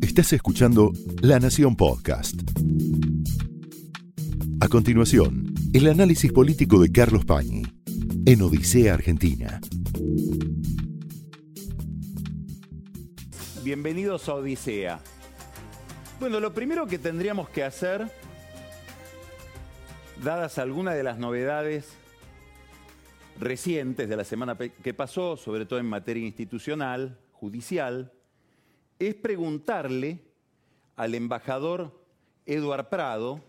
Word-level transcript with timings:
Estás 0.00 0.32
escuchando 0.34 0.92
La 1.22 1.38
Nación 1.38 1.74
Podcast. 1.76 2.34
A 4.60 4.68
continuación, 4.68 5.54
el 5.72 5.88
análisis 5.88 6.30
político 6.32 6.78
de 6.80 6.92
Carlos 6.92 7.24
Pañi 7.24 7.62
en 8.26 8.42
Odisea 8.42 8.94
Argentina. 8.94 9.60
Bienvenidos 13.64 14.28
a 14.28 14.34
Odisea. 14.34 15.00
Bueno, 16.20 16.40
lo 16.40 16.52
primero 16.52 16.86
que 16.86 16.98
tendríamos 16.98 17.48
que 17.48 17.64
hacer, 17.64 18.10
dadas 20.22 20.58
algunas 20.58 20.94
de 20.94 21.02
las 21.02 21.18
novedades 21.18 21.88
recientes 23.40 24.08
de 24.08 24.16
la 24.16 24.24
semana 24.24 24.56
que 24.56 24.94
pasó, 24.94 25.36
sobre 25.36 25.64
todo 25.64 25.78
en 25.78 25.86
materia 25.86 26.24
institucional, 26.24 27.18
judicial, 27.32 28.12
es 29.08 29.14
preguntarle 29.14 30.20
al 30.96 31.14
embajador 31.14 32.00
Eduard 32.46 32.88
Prado, 32.88 33.40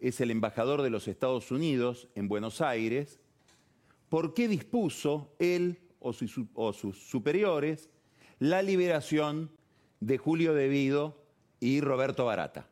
es 0.00 0.20
el 0.20 0.30
embajador 0.30 0.82
de 0.82 0.90
los 0.90 1.08
Estados 1.08 1.50
Unidos 1.50 2.08
en 2.14 2.28
Buenos 2.28 2.60
Aires, 2.60 3.20
por 4.08 4.34
qué 4.34 4.48
dispuso 4.48 5.34
él 5.38 5.78
o 6.00 6.12
sus, 6.12 6.98
superiores 6.98 7.88
la 8.38 8.60
liberación 8.62 9.50
de 10.00 10.18
Julio 10.18 10.52
Devido 10.52 11.22
y 11.60 11.80
Roberto 11.80 12.24
Barata. 12.24 12.68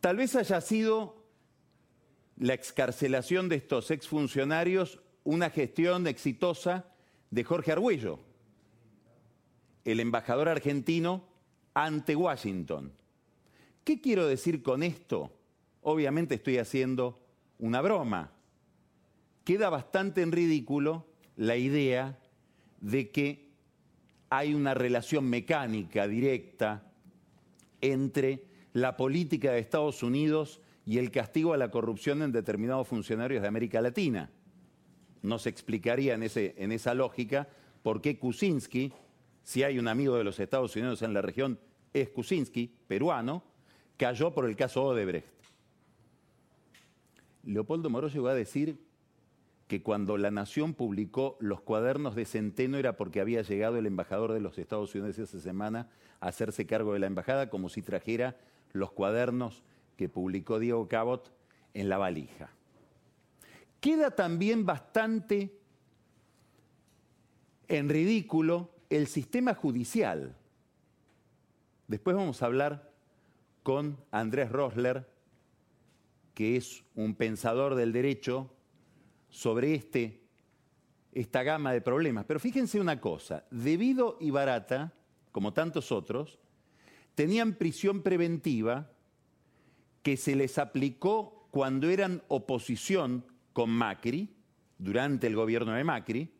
Tal 0.00 0.16
vez 0.16 0.34
haya 0.34 0.60
sido 0.62 1.22
la 2.38 2.54
excarcelación 2.54 3.50
de 3.50 3.56
estos 3.56 3.90
exfuncionarios 3.90 5.00
una 5.22 5.50
gestión 5.50 6.06
exitosa 6.06 6.86
de 7.30 7.44
Jorge 7.44 7.72
Argüello, 7.72 8.18
el 9.90 10.00
embajador 10.00 10.48
argentino 10.48 11.24
ante 11.74 12.16
Washington. 12.16 12.92
¿Qué 13.84 14.00
quiero 14.00 14.26
decir 14.26 14.62
con 14.62 14.82
esto? 14.82 15.32
Obviamente 15.82 16.34
estoy 16.34 16.58
haciendo 16.58 17.20
una 17.58 17.80
broma. 17.80 18.32
Queda 19.44 19.70
bastante 19.70 20.22
en 20.22 20.32
ridículo 20.32 21.06
la 21.36 21.56
idea 21.56 22.18
de 22.80 23.10
que 23.10 23.50
hay 24.28 24.54
una 24.54 24.74
relación 24.74 25.28
mecánica 25.28 26.06
directa 26.06 26.90
entre 27.80 28.44
la 28.72 28.96
política 28.96 29.52
de 29.52 29.58
Estados 29.58 30.02
Unidos 30.02 30.60
y 30.86 30.98
el 30.98 31.10
castigo 31.10 31.52
a 31.52 31.56
la 31.56 31.70
corrupción 31.70 32.22
en 32.22 32.32
determinados 32.32 32.86
funcionarios 32.86 33.42
de 33.42 33.48
América 33.48 33.80
Latina. 33.80 34.30
No 35.22 35.38
se 35.38 35.48
explicaría 35.48 36.14
en, 36.14 36.22
ese, 36.22 36.54
en 36.58 36.72
esa 36.72 36.94
lógica 36.94 37.48
por 37.82 38.00
qué 38.00 38.18
Kuczynski, 38.18 38.92
si 39.42 39.62
hay 39.62 39.78
un 39.78 39.88
amigo 39.88 40.16
de 40.16 40.24
los 40.24 40.38
Estados 40.38 40.74
Unidos 40.76 41.02
en 41.02 41.14
la 41.14 41.22
región, 41.22 41.58
es 41.92 42.08
Kuczynski, 42.10 42.72
peruano, 42.86 43.42
cayó 43.96 44.32
por 44.32 44.46
el 44.46 44.56
caso 44.56 44.84
Odebrecht. 44.84 45.26
Leopoldo 47.44 47.90
Moro 47.90 48.08
llegó 48.08 48.28
a 48.28 48.34
decir 48.34 48.78
que 49.66 49.82
cuando 49.82 50.18
la 50.18 50.30
Nación 50.30 50.74
publicó 50.74 51.36
los 51.40 51.60
cuadernos 51.60 52.14
de 52.14 52.26
Centeno 52.26 52.76
era 52.76 52.96
porque 52.96 53.20
había 53.20 53.42
llegado 53.42 53.78
el 53.78 53.86
embajador 53.86 54.32
de 54.32 54.40
los 54.40 54.58
Estados 54.58 54.94
Unidos 54.94 55.18
esa 55.18 55.40
semana 55.40 55.88
a 56.18 56.28
hacerse 56.28 56.66
cargo 56.66 56.92
de 56.92 56.98
la 56.98 57.06
embajada, 57.06 57.50
como 57.50 57.68
si 57.68 57.80
trajera 57.80 58.36
los 58.72 58.90
cuadernos 58.92 59.62
que 59.96 60.08
publicó 60.08 60.58
Diego 60.58 60.88
Cabot 60.88 61.32
en 61.74 61.88
la 61.88 61.98
valija. 61.98 62.50
Queda 63.80 64.10
también 64.10 64.66
bastante 64.66 65.56
en 67.68 67.88
ridículo 67.88 68.70
el 68.90 69.06
sistema 69.06 69.54
judicial. 69.54 70.36
Después 71.86 72.16
vamos 72.16 72.42
a 72.42 72.46
hablar 72.46 72.92
con 73.62 73.96
Andrés 74.10 74.50
Rosler, 74.50 75.08
que 76.34 76.56
es 76.56 76.84
un 76.96 77.14
pensador 77.14 77.76
del 77.76 77.92
derecho 77.92 78.52
sobre 79.28 79.74
este, 79.74 80.20
esta 81.12 81.44
gama 81.44 81.72
de 81.72 81.80
problemas. 81.80 82.24
Pero 82.24 82.40
fíjense 82.40 82.80
una 82.80 83.00
cosa, 83.00 83.44
Debido 83.50 84.18
y 84.20 84.30
Barata, 84.30 84.92
como 85.30 85.52
tantos 85.52 85.92
otros, 85.92 86.40
tenían 87.14 87.54
prisión 87.54 88.02
preventiva 88.02 88.90
que 90.02 90.16
se 90.16 90.34
les 90.34 90.58
aplicó 90.58 91.46
cuando 91.50 91.88
eran 91.90 92.22
oposición 92.28 93.24
con 93.52 93.70
Macri, 93.70 94.34
durante 94.78 95.26
el 95.26 95.36
gobierno 95.36 95.72
de 95.72 95.84
Macri, 95.84 96.32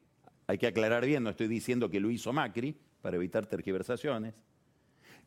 hay 0.50 0.59
que 0.59 0.66
aclarar 0.66 1.06
bien, 1.06 1.22
no 1.22 1.31
estoy 1.31 1.47
diciendo 1.47 1.88
que 1.91 2.00
lo 2.00 2.11
hizo 2.11 2.33
Macri, 2.33 2.77
para 3.03 3.16
evitar 3.16 3.47
tergiversaciones, 3.47 4.34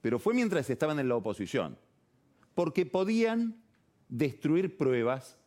pero 0.01 0.19
fue 0.19 0.33
mientras 0.33 0.69
estaban 0.69 0.99
en 0.99 1.07
la 1.07 1.15
oposición, 1.15 1.77
porque 2.53 2.85
podían 2.85 3.55
destruir 4.09 4.75
pruebas 4.75 5.39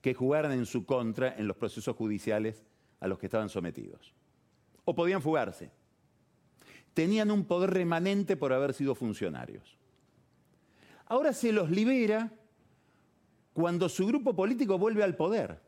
que 0.00 0.14
jugaran 0.14 0.52
en 0.52 0.64
su 0.64 0.86
contra 0.86 1.36
en 1.36 1.46
los 1.46 1.58
procesos 1.58 1.94
judiciales 1.94 2.64
a 3.00 3.06
los 3.06 3.18
que 3.18 3.26
estaban 3.26 3.50
sometidos. 3.50 4.14
O 4.86 4.94
podían 4.94 5.20
fugarse. 5.20 5.70
Tenían 6.94 7.30
un 7.30 7.44
poder 7.44 7.70
remanente 7.70 8.38
por 8.38 8.54
haber 8.54 8.72
sido 8.72 8.94
funcionarios. 8.94 9.76
Ahora 11.04 11.34
se 11.34 11.52
los 11.52 11.70
libera 11.70 12.32
cuando 13.52 13.90
su 13.90 14.06
grupo 14.06 14.34
político 14.34 14.78
vuelve 14.78 15.02
al 15.02 15.16
poder. 15.16 15.60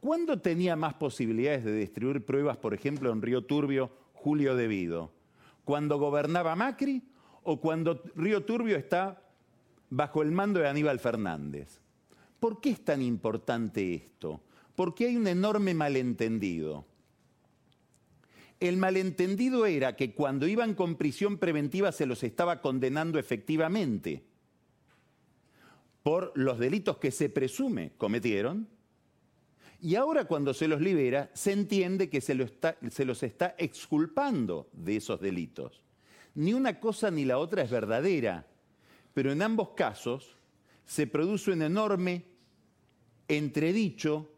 ¿Cuándo 0.00 0.40
tenía 0.40 0.76
más 0.76 0.94
posibilidades 0.94 1.64
de 1.64 1.72
destruir 1.72 2.24
pruebas, 2.24 2.56
por 2.56 2.72
ejemplo, 2.72 3.12
en 3.12 3.20
Río 3.20 3.44
Turbio, 3.44 3.90
Julio 4.14 4.56
Devido? 4.56 5.12
¿Cuando 5.64 5.98
gobernaba 5.98 6.56
Macri 6.56 7.02
o 7.42 7.60
cuando 7.60 8.02
Río 8.16 8.44
Turbio 8.44 8.76
está 8.76 9.22
bajo 9.90 10.22
el 10.22 10.32
mando 10.32 10.60
de 10.60 10.68
Aníbal 10.68 10.98
Fernández? 11.00 11.80
¿Por 12.38 12.60
qué 12.62 12.70
es 12.70 12.82
tan 12.82 13.02
importante 13.02 13.94
esto? 13.94 14.40
Porque 14.74 15.06
hay 15.06 15.16
un 15.16 15.26
enorme 15.26 15.74
malentendido. 15.74 16.86
El 18.58 18.78
malentendido 18.78 19.66
era 19.66 19.96
que 19.96 20.14
cuando 20.14 20.46
iban 20.46 20.74
con 20.74 20.96
prisión 20.96 21.36
preventiva 21.36 21.92
se 21.92 22.06
los 22.06 22.22
estaba 22.22 22.62
condenando 22.62 23.18
efectivamente 23.18 24.24
por 26.02 26.32
los 26.34 26.58
delitos 26.58 26.96
que 26.96 27.10
se 27.10 27.28
presume 27.28 27.92
cometieron. 27.98 28.68
Y 29.82 29.94
ahora 29.94 30.26
cuando 30.26 30.52
se 30.52 30.68
los 30.68 30.80
libera, 30.80 31.30
se 31.32 31.52
entiende 31.52 32.10
que 32.10 32.20
se, 32.20 32.36
se 32.90 33.04
los 33.04 33.22
está 33.22 33.54
exculpando 33.56 34.68
de 34.72 34.96
esos 34.96 35.20
delitos. 35.20 35.82
Ni 36.34 36.52
una 36.52 36.78
cosa 36.78 37.10
ni 37.10 37.24
la 37.24 37.38
otra 37.38 37.62
es 37.62 37.70
verdadera, 37.70 38.46
pero 39.14 39.32
en 39.32 39.42
ambos 39.42 39.70
casos 39.70 40.36
se 40.84 41.06
produce 41.06 41.52
un 41.52 41.62
enorme 41.62 42.24
entredicho, 43.28 44.30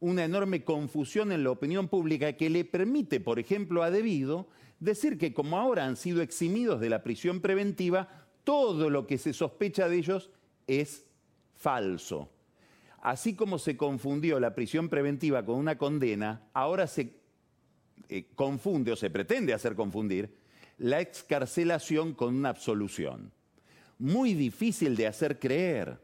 una 0.00 0.24
enorme 0.24 0.64
confusión 0.64 1.32
en 1.32 1.44
la 1.44 1.50
opinión 1.50 1.88
pública 1.88 2.34
que 2.34 2.50
le 2.50 2.64
permite, 2.64 3.20
por 3.20 3.38
ejemplo, 3.38 3.82
a 3.82 3.90
Debido 3.90 4.48
decir 4.80 5.18
que 5.18 5.32
como 5.32 5.58
ahora 5.58 5.86
han 5.86 5.96
sido 5.96 6.20
eximidos 6.22 6.80
de 6.80 6.90
la 6.90 7.02
prisión 7.02 7.40
preventiva, 7.40 8.26
todo 8.44 8.90
lo 8.90 9.06
que 9.06 9.18
se 9.18 9.32
sospecha 9.32 9.88
de 9.88 9.98
ellos 9.98 10.30
es 10.66 11.06
falso. 11.54 12.30
Así 13.00 13.34
como 13.34 13.58
se 13.58 13.76
confundió 13.76 14.38
la 14.40 14.54
prisión 14.54 14.88
preventiva 14.88 15.44
con 15.44 15.56
una 15.56 15.78
condena, 15.78 16.48
ahora 16.52 16.86
se 16.86 17.14
eh, 18.08 18.26
confunde 18.34 18.92
o 18.92 18.96
se 18.96 19.08
pretende 19.10 19.54
hacer 19.54 19.74
confundir 19.74 20.36
la 20.78 21.00
excarcelación 21.00 22.14
con 22.14 22.34
una 22.34 22.50
absolución. 22.50 23.32
Muy 23.98 24.34
difícil 24.34 24.96
de 24.96 25.06
hacer 25.06 25.38
creer. 25.38 25.98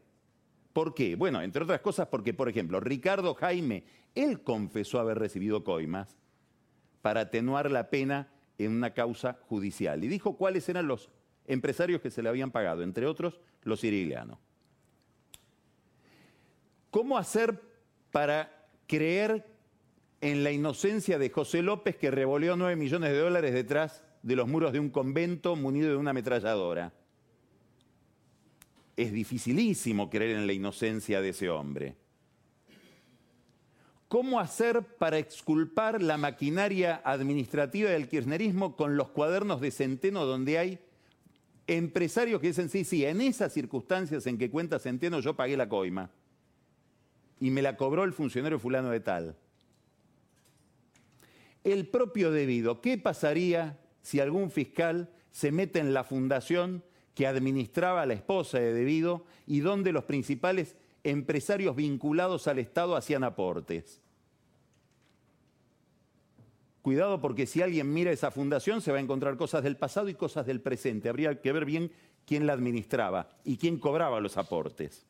¿Por 0.73 0.93
qué? 0.93 1.15
Bueno, 1.15 1.41
entre 1.41 1.63
otras 1.63 1.81
cosas 1.81 2.07
porque, 2.07 2.33
por 2.33 2.49
ejemplo, 2.49 2.79
Ricardo 2.79 3.33
Jaime, 3.35 3.83
él 4.13 4.41
confesó 4.41 4.99
haber 4.99 5.19
recibido 5.19 5.63
coimas 5.63 6.17
para 7.01 7.21
atenuar 7.21 7.71
la 7.71 7.89
pena 7.89 8.31
en 8.57 8.71
una 8.71 8.93
causa 8.93 9.39
judicial 9.47 10.03
y 10.03 10.07
dijo 10.07 10.37
cuáles 10.37 10.67
eran 10.69 10.87
los 10.87 11.09
empresarios 11.45 12.01
que 12.01 12.11
se 12.11 12.21
le 12.21 12.29
habían 12.29 12.51
pagado, 12.51 12.83
entre 12.83 13.05
otros 13.05 13.39
los 13.63 13.79
siriglianos. 13.79 14.39
¿Cómo 16.91 17.17
hacer 17.17 17.61
para 18.11 18.67
creer 18.87 19.45
en 20.21 20.43
la 20.43 20.51
inocencia 20.51 21.19
de 21.19 21.29
José 21.29 21.61
López 21.61 21.95
que 21.95 22.11
revoleó 22.11 22.55
9 22.55 22.75
millones 22.75 23.11
de 23.11 23.19
dólares 23.19 23.53
detrás 23.53 24.03
de 24.23 24.35
los 24.35 24.47
muros 24.47 24.73
de 24.73 24.79
un 24.79 24.89
convento 24.89 25.55
munido 25.55 25.89
de 25.89 25.95
una 25.95 26.11
ametralladora? 26.11 26.93
es 28.97 29.13
dificilísimo 29.13 30.09
creer 30.09 30.37
en 30.37 30.47
la 30.47 30.53
inocencia 30.53 31.21
de 31.21 31.29
ese 31.29 31.49
hombre. 31.49 31.95
¿Cómo 34.07 34.39
hacer 34.39 34.81
para 34.97 35.19
exculpar 35.19 36.01
la 36.01 36.17
maquinaria 36.17 37.01
administrativa 37.05 37.91
del 37.91 38.09
kirchnerismo 38.09 38.75
con 38.75 38.97
los 38.97 39.09
cuadernos 39.09 39.61
de 39.61 39.69
Centeno 39.69 40.25
donde 40.25 40.57
hay 40.57 40.79
empresarios 41.67 42.41
que 42.41 42.47
dicen, 42.47 42.69
sí, 42.69 42.83
sí, 42.85 43.05
en 43.05 43.21
esas 43.21 43.53
circunstancias 43.53 44.25
en 44.25 44.37
que 44.37 44.49
cuenta 44.49 44.79
Centeno 44.79 45.19
yo 45.19 45.35
pagué 45.35 45.55
la 45.55 45.69
coima 45.69 46.09
y 47.39 47.51
me 47.51 47.61
la 47.61 47.77
cobró 47.77 48.03
el 48.03 48.13
funcionario 48.13 48.59
fulano 48.59 48.89
de 48.89 48.99
tal? 48.99 49.35
El 51.63 51.87
propio 51.87 52.31
debido, 52.31 52.81
¿qué 52.81 52.97
pasaría 52.97 53.79
si 54.01 54.19
algún 54.19 54.51
fiscal 54.51 55.09
se 55.31 55.51
mete 55.51 55.79
en 55.79 55.93
la 55.93 56.03
fundación 56.03 56.83
que 57.17 57.25
administraba 57.25 58.05
la 58.05 58.13
esposa 58.13 58.59
de 58.59 58.73
Debido 58.73 59.25
y 59.47 59.61
donde 59.61 59.91
los 59.91 60.03
principales 60.03 60.75
empresarios 61.03 61.75
vinculados 61.75 62.47
al 62.47 62.59
Estado 62.59 62.95
hacían 62.95 63.23
aportes. 63.23 63.99
Cuidado 66.83 67.19
porque 67.19 67.47
si 67.47 67.63
alguien 67.63 67.91
mira 67.91 68.11
esa 68.11 68.29
fundación 68.29 68.81
se 68.81 68.91
va 68.91 68.99
a 68.99 69.01
encontrar 69.01 69.35
cosas 69.35 69.63
del 69.63 69.77
pasado 69.77 70.09
y 70.09 70.13
cosas 70.13 70.45
del 70.45 70.61
presente. 70.61 71.09
Habría 71.09 71.41
que 71.41 71.51
ver 71.51 71.65
bien 71.65 71.91
quién 72.27 72.45
la 72.45 72.53
administraba 72.53 73.29
y 73.43 73.57
quién 73.57 73.79
cobraba 73.79 74.19
los 74.19 74.37
aportes. 74.37 75.06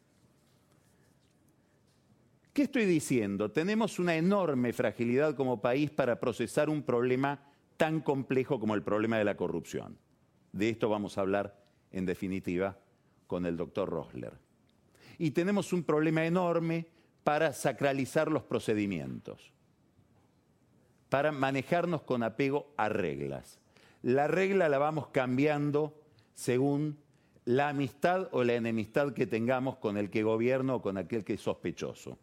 ¿Qué 2.57 2.63
estoy 2.63 2.85
diciendo? 2.85 3.51
Tenemos 3.51 3.99
una 3.99 4.15
enorme 4.15 4.73
fragilidad 4.73 5.35
como 5.35 5.61
país 5.61 5.91
para 5.91 6.19
procesar 6.19 6.71
un 6.71 6.81
problema 6.81 7.39
tan 7.77 8.01
complejo 8.01 8.59
como 8.59 8.73
el 8.73 8.81
problema 8.81 9.19
de 9.19 9.25
la 9.25 9.37
corrupción. 9.37 9.95
De 10.53 10.67
esto 10.67 10.89
vamos 10.89 11.15
a 11.15 11.21
hablar, 11.21 11.55
en 11.91 12.07
definitiva, 12.07 12.79
con 13.27 13.45
el 13.45 13.57
doctor 13.57 13.87
Rosler. 13.89 14.33
Y 15.19 15.29
tenemos 15.29 15.71
un 15.71 15.83
problema 15.83 16.25
enorme 16.25 16.87
para 17.23 17.53
sacralizar 17.53 18.31
los 18.31 18.41
procedimientos, 18.41 19.53
para 21.09 21.31
manejarnos 21.31 22.01
con 22.01 22.23
apego 22.23 22.73
a 22.75 22.89
reglas. 22.89 23.59
La 24.01 24.27
regla 24.27 24.67
la 24.67 24.79
vamos 24.79 25.09
cambiando 25.09 25.93
según 26.33 26.97
la 27.45 27.69
amistad 27.69 28.29
o 28.31 28.43
la 28.43 28.55
enemistad 28.55 29.13
que 29.13 29.27
tengamos 29.27 29.75
con 29.75 29.95
el 29.95 30.09
que 30.09 30.23
gobierna 30.23 30.73
o 30.73 30.81
con 30.81 30.97
aquel 30.97 31.23
que 31.23 31.35
es 31.35 31.41
sospechoso. 31.41 32.17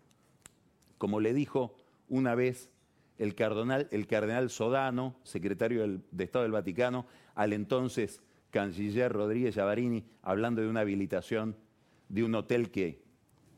Como 1.05 1.21
le 1.21 1.35
dijo 1.35 1.77
una 2.09 2.35
vez 2.35 2.71
el 3.19 3.35
cardenal, 3.35 3.89
el 3.91 4.06
cardenal 4.06 4.49
Sodano, 4.49 5.17
secretario 5.23 6.01
de 6.11 6.25
Estado 6.25 6.45
del 6.45 6.53
Vaticano, 6.53 7.05
al 7.35 7.53
entonces 7.53 8.23
canciller 8.51 9.12
Rodríguez 9.12 9.55
Llavarini, 9.55 10.06
hablando 10.23 10.62
de 10.62 10.69
una 10.69 10.81
habilitación 10.81 11.59
de 12.09 12.25
un 12.25 12.35
hotel 12.35 12.71
que 12.71 13.03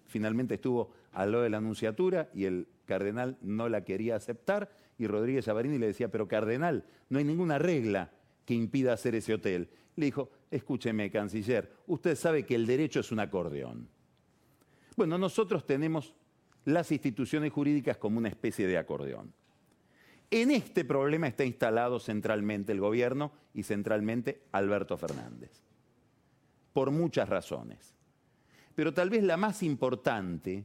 finalmente 0.07 0.55
estuvo 0.55 0.91
al 1.13 1.31
lado 1.31 1.45
de 1.45 1.51
la 1.51 1.59
Anunciatura 1.59 2.31
y 2.35 2.47
el 2.47 2.67
cardenal 2.85 3.39
no 3.41 3.69
la 3.69 3.85
quería 3.85 4.17
aceptar 4.17 4.69
y 4.99 5.07
Rodríguez 5.07 5.45
Llavarini 5.47 5.79
le 5.79 5.87
decía, 5.87 6.11
pero 6.11 6.27
cardenal, 6.27 6.85
no 7.11 7.21
hay 7.21 7.25
ninguna 7.25 7.61
regla 7.61 8.11
que 8.45 8.55
impida 8.55 8.93
hacer 8.93 9.15
ese 9.15 9.35
hotel. 9.35 9.71
Le 9.95 10.07
dijo, 10.07 10.31
escúcheme, 10.51 11.13
canciller, 11.13 11.73
usted 11.87 12.17
sabe 12.17 12.45
que 12.45 12.57
el 12.57 12.67
derecho 12.67 12.99
es 12.99 13.13
un 13.13 13.21
acordeón. 13.21 13.89
Bueno, 14.97 15.17
nosotros 15.17 15.65
tenemos 15.65 16.13
las 16.67 16.91
instituciones 16.93 17.53
jurídicas 17.53 17.97
como 17.97 18.19
una 18.19 18.29
especie 18.29 18.67
de 18.67 18.77
acordeón. 18.77 19.33
En 20.31 20.51
este 20.51 20.85
problema 20.85 21.29
está 21.29 21.45
instalado 21.45 22.01
centralmente 22.01 22.73
el 22.73 22.81
gobierno 22.81 23.33
y 23.55 23.63
centralmente 23.63 24.43
Alberto 24.51 24.97
Fernández, 24.99 25.63
por 26.73 26.91
muchas 26.91 27.29
razones. 27.29 27.95
Pero 28.75 28.93
tal 28.93 29.11
vez 29.11 29.23
la 29.23 29.37
más 29.37 29.63
importante 29.63 30.65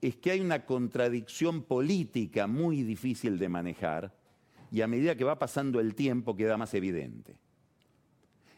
es 0.00 0.16
que 0.16 0.30
hay 0.30 0.40
una 0.40 0.64
contradicción 0.64 1.62
política 1.62 2.46
muy 2.46 2.82
difícil 2.82 3.38
de 3.38 3.50
manejar 3.50 4.14
y 4.72 4.80
a 4.80 4.88
medida 4.88 5.14
que 5.14 5.24
va 5.24 5.38
pasando 5.38 5.78
el 5.78 5.94
tiempo 5.94 6.34
queda 6.34 6.56
más 6.56 6.72
evidente. 6.72 7.36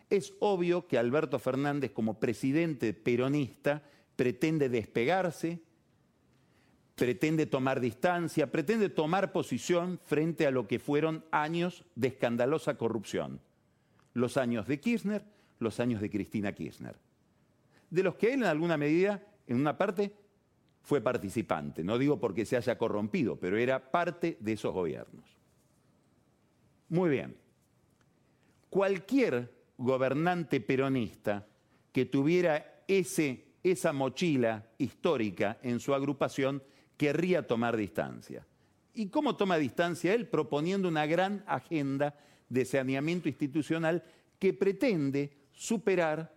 Es 0.09 0.33
obvio 0.39 0.87
que 0.87 0.99
Alberto 0.99 1.41
Fernández 1.41 1.91
como 1.91 2.21
presidente 2.21 2.95
peronista 2.95 3.83
pretende 4.15 4.69
despegarse 4.69 5.63
pretende 6.99 7.47
tomar 7.47 7.81
distancia, 7.81 8.51
pretende 8.51 8.89
tomar 8.89 9.33
posición 9.33 10.01
frente 10.05 10.47
a 10.47 10.51
lo 10.51 10.67
que 10.67 10.81
fueron 10.81 11.25
años 11.31 11.85
de 11.95 12.09
escandalosa 12.09 12.77
corrupción. 12.77 13.41
Los 14.15 14.37
años 14.37 14.67
de 14.67 14.81
Kirchner, 14.81 15.25
los 15.61 15.79
años 15.81 16.01
de 16.01 16.11
Cristina 16.11 16.53
Kirchner. 16.53 16.97
De 17.89 18.03
los 18.03 18.17
que 18.17 18.35
él 18.35 18.41
en 18.41 18.49
alguna 18.49 18.77
medida, 18.77 19.23
en 19.47 19.57
una 19.57 19.79
parte, 19.79 20.13
fue 20.83 21.01
participante. 21.01 21.85
No 21.85 21.99
digo 21.99 22.19
porque 22.19 22.45
se 22.45 22.57
haya 22.57 22.77
corrompido, 22.77 23.37
pero 23.37 23.57
era 23.57 23.91
parte 23.91 24.37
de 24.41 24.53
esos 24.53 24.75
gobiernos. 24.75 25.25
Muy 26.89 27.11
bien. 27.11 27.37
Cualquier 28.71 29.55
gobernante 29.77 30.61
peronista 30.61 31.47
que 31.93 32.07
tuviera 32.07 32.83
ese, 32.89 33.45
esa 33.63 33.93
mochila 33.93 34.67
histórica 34.79 35.59
en 35.63 35.79
su 35.79 35.95
agrupación 35.95 36.63
querría 36.99 37.47
tomar 37.47 37.79
distancia. 37.79 38.47
¿Y 38.93 39.07
cómo 39.09 39.37
toma 39.37 39.57
distancia 39.57 40.13
él? 40.13 40.27
Proponiendo 40.27 40.89
una 40.89 41.07
gran 41.07 41.43
agenda 41.47 42.19
de 42.49 42.65
saneamiento 42.67 43.29
institucional 43.29 44.03
que 44.39 44.53
pretende 44.53 45.33
superar 45.53 46.35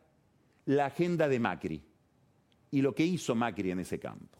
la 0.65 0.85
agenda 0.85 1.27
de 1.27 1.39
Macri 1.39 1.83
y 2.69 2.81
lo 2.81 2.95
que 2.95 3.05
hizo 3.05 3.35
Macri 3.35 3.71
en 3.71 3.79
ese 3.79 3.99
campo. 3.99 4.37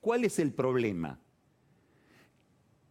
¿Cuál 0.00 0.24
es 0.24 0.38
el 0.38 0.52
problema? 0.52 1.18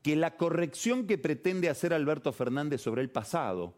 Que 0.03 0.15
la 0.15 0.37
corrección 0.37 1.07
que 1.07 1.17
pretende 1.17 1.69
hacer 1.69 1.93
Alberto 1.93 2.31
Fernández 2.31 2.81
sobre 2.81 3.01
el 3.01 3.09
pasado 3.09 3.73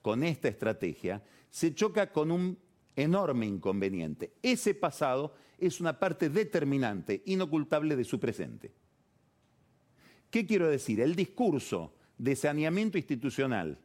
con 0.00 0.22
esta 0.22 0.48
estrategia 0.48 1.24
se 1.50 1.74
choca 1.74 2.12
con 2.12 2.30
un 2.30 2.58
enorme 2.94 3.46
inconveniente. 3.46 4.34
Ese 4.42 4.74
pasado 4.74 5.34
es 5.66 5.80
una 5.80 5.98
parte 5.98 6.28
determinante, 6.28 7.22
inocultable 7.26 7.96
de 7.96 8.04
su 8.04 8.18
presente. 8.18 8.72
¿Qué 10.30 10.44
quiero 10.46 10.68
decir? 10.68 11.00
El 11.00 11.14
discurso 11.14 11.94
de 12.18 12.34
saneamiento 12.36 12.98
institucional 12.98 13.78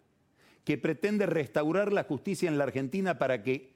que 0.64 0.78
pretende 0.78 1.26
restaurar 1.26 1.94
la 1.94 2.04
justicia 2.04 2.50
en 2.50 2.58
la 2.58 2.64
Argentina 2.64 3.18
para 3.18 3.44
que 3.44 3.76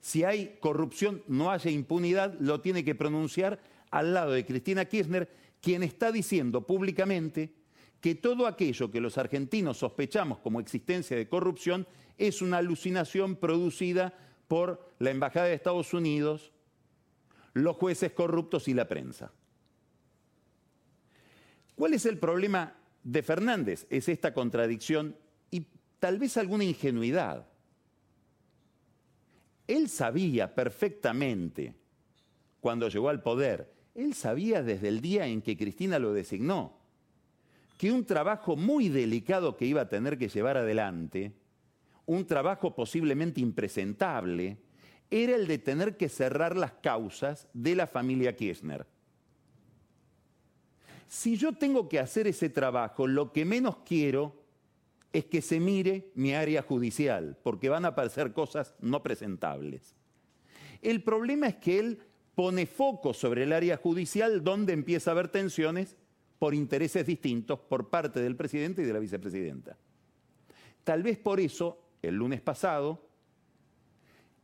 si 0.00 0.24
hay 0.24 0.56
corrupción 0.60 1.22
no 1.28 1.50
haya 1.50 1.70
impunidad, 1.70 2.34
lo 2.40 2.60
tiene 2.60 2.84
que 2.84 2.94
pronunciar 2.94 3.60
al 3.90 4.14
lado 4.14 4.32
de 4.32 4.44
Cristina 4.44 4.84
Kirchner, 4.84 5.28
quien 5.60 5.82
está 5.82 6.10
diciendo 6.10 6.66
públicamente 6.66 7.52
que 8.00 8.14
todo 8.14 8.46
aquello 8.46 8.90
que 8.90 9.00
los 9.00 9.18
argentinos 9.18 9.78
sospechamos 9.78 10.38
como 10.38 10.58
existencia 10.58 11.16
de 11.16 11.28
corrupción 11.28 11.86
es 12.18 12.42
una 12.42 12.58
alucinación 12.58 13.36
producida 13.36 14.14
por 14.48 14.92
la 14.98 15.10
Embajada 15.10 15.46
de 15.46 15.54
Estados 15.54 15.94
Unidos, 15.94 16.51
los 17.54 17.76
jueces 17.76 18.12
corruptos 18.12 18.68
y 18.68 18.74
la 18.74 18.88
prensa. 18.88 19.32
¿Cuál 21.74 21.94
es 21.94 22.06
el 22.06 22.18
problema 22.18 22.74
de 23.02 23.22
Fernández? 23.22 23.86
Es 23.90 24.08
esta 24.08 24.32
contradicción 24.32 25.16
y 25.50 25.66
tal 25.98 26.18
vez 26.18 26.36
alguna 26.36 26.64
ingenuidad. 26.64 27.46
Él 29.66 29.88
sabía 29.88 30.54
perfectamente, 30.54 31.74
cuando 32.60 32.88
llegó 32.88 33.08
al 33.08 33.22
poder, 33.22 33.72
él 33.94 34.14
sabía 34.14 34.62
desde 34.62 34.88
el 34.88 35.00
día 35.00 35.26
en 35.26 35.42
que 35.42 35.56
Cristina 35.56 35.98
lo 35.98 36.12
designó, 36.12 36.78
que 37.78 37.92
un 37.92 38.04
trabajo 38.04 38.56
muy 38.56 38.88
delicado 38.88 39.56
que 39.56 39.66
iba 39.66 39.82
a 39.82 39.88
tener 39.88 40.18
que 40.18 40.28
llevar 40.28 40.56
adelante 40.56 41.32
un 42.06 42.26
trabajo 42.26 42.74
posiblemente 42.74 43.40
impresentable, 43.40 44.58
era 45.12 45.36
el 45.36 45.46
de 45.46 45.58
tener 45.58 45.98
que 45.98 46.08
cerrar 46.08 46.56
las 46.56 46.72
causas 46.72 47.46
de 47.52 47.76
la 47.76 47.86
familia 47.86 48.34
Kirchner. 48.34 48.86
Si 51.06 51.36
yo 51.36 51.52
tengo 51.52 51.86
que 51.86 51.98
hacer 51.98 52.26
ese 52.26 52.48
trabajo, 52.48 53.06
lo 53.06 53.30
que 53.30 53.44
menos 53.44 53.76
quiero 53.84 54.42
es 55.12 55.26
que 55.26 55.42
se 55.42 55.60
mire 55.60 56.10
mi 56.14 56.32
área 56.32 56.62
judicial, 56.62 57.36
porque 57.42 57.68
van 57.68 57.84
a 57.84 57.88
aparecer 57.88 58.32
cosas 58.32 58.74
no 58.80 59.02
presentables. 59.02 59.94
El 60.80 61.02
problema 61.02 61.46
es 61.46 61.56
que 61.56 61.78
él 61.78 61.98
pone 62.34 62.64
foco 62.64 63.12
sobre 63.12 63.42
el 63.42 63.52
área 63.52 63.76
judicial 63.76 64.42
donde 64.42 64.72
empieza 64.72 65.10
a 65.10 65.12
haber 65.12 65.28
tensiones 65.28 65.94
por 66.38 66.54
intereses 66.54 67.06
distintos 67.06 67.60
por 67.60 67.90
parte 67.90 68.20
del 68.20 68.34
presidente 68.34 68.80
y 68.80 68.86
de 68.86 68.94
la 68.94 68.98
vicepresidenta. 68.98 69.76
Tal 70.82 71.02
vez 71.02 71.18
por 71.18 71.38
eso 71.38 71.82
el 72.00 72.14
lunes 72.14 72.40
pasado, 72.40 73.11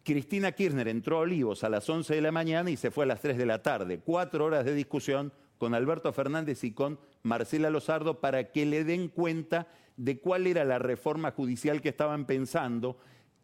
Cristina 0.09 0.53
Kirchner 0.53 0.89
entró 0.89 1.19
a 1.19 1.21
Olivos 1.21 1.65
a 1.65 1.69
las 1.69 1.87
11 1.87 2.15
de 2.15 2.23
la 2.23 2.33
mañana 2.33 2.71
y 2.71 2.79
se 2.79 2.91
fue 2.91 3.05
a 3.05 3.09
las 3.09 3.21
3 3.21 3.37
de 3.37 3.45
la 3.45 3.63
tarde. 3.63 4.01
Cuatro 4.01 4.47
horas 4.47 4.65
de 4.65 4.73
discusión 4.73 5.35
con 5.59 5.75
Alberto 5.75 6.11
Fernández 6.15 6.65
y 6.65 6.73
con 6.73 6.99
Marcela 7.23 7.69
Lozardo 7.69 8.19
para 8.19 8.51
que 8.51 8.65
le 8.65 8.85
den 8.85 9.09
cuenta 9.09 9.69
de 9.99 10.19
cuál 10.19 10.47
era 10.47 10.65
la 10.65 10.79
reforma 10.79 11.33
judicial 11.33 11.83
que 11.83 11.91
estaban 11.91 12.25
pensando, 12.25 12.97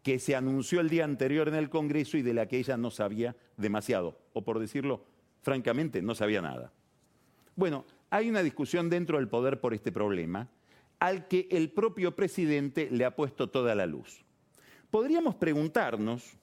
que 0.02 0.18
se 0.18 0.34
anunció 0.34 0.80
el 0.80 0.88
día 0.88 1.04
anterior 1.04 1.48
en 1.48 1.56
el 1.56 1.68
Congreso 1.68 2.16
y 2.16 2.22
de 2.22 2.32
la 2.32 2.48
que 2.48 2.56
ella 2.56 2.78
no 2.78 2.90
sabía 2.90 3.36
demasiado, 3.58 4.18
o 4.32 4.42
por 4.42 4.58
decirlo 4.58 5.04
francamente, 5.42 6.00
no 6.00 6.14
sabía 6.14 6.40
nada. 6.40 6.72
Bueno, 7.56 7.84
hay 8.08 8.30
una 8.30 8.42
discusión 8.42 8.88
dentro 8.88 9.18
del 9.18 9.28
poder 9.28 9.60
por 9.60 9.74
este 9.74 9.92
problema 9.92 10.48
al 10.98 11.28
que 11.28 11.46
el 11.50 11.72
propio 11.72 12.16
presidente 12.16 12.88
le 12.90 13.04
ha 13.04 13.14
puesto 13.14 13.50
toda 13.50 13.74
la 13.74 13.84
luz. 13.84 14.24
Podríamos 14.90 15.34
preguntarnos 15.34 16.38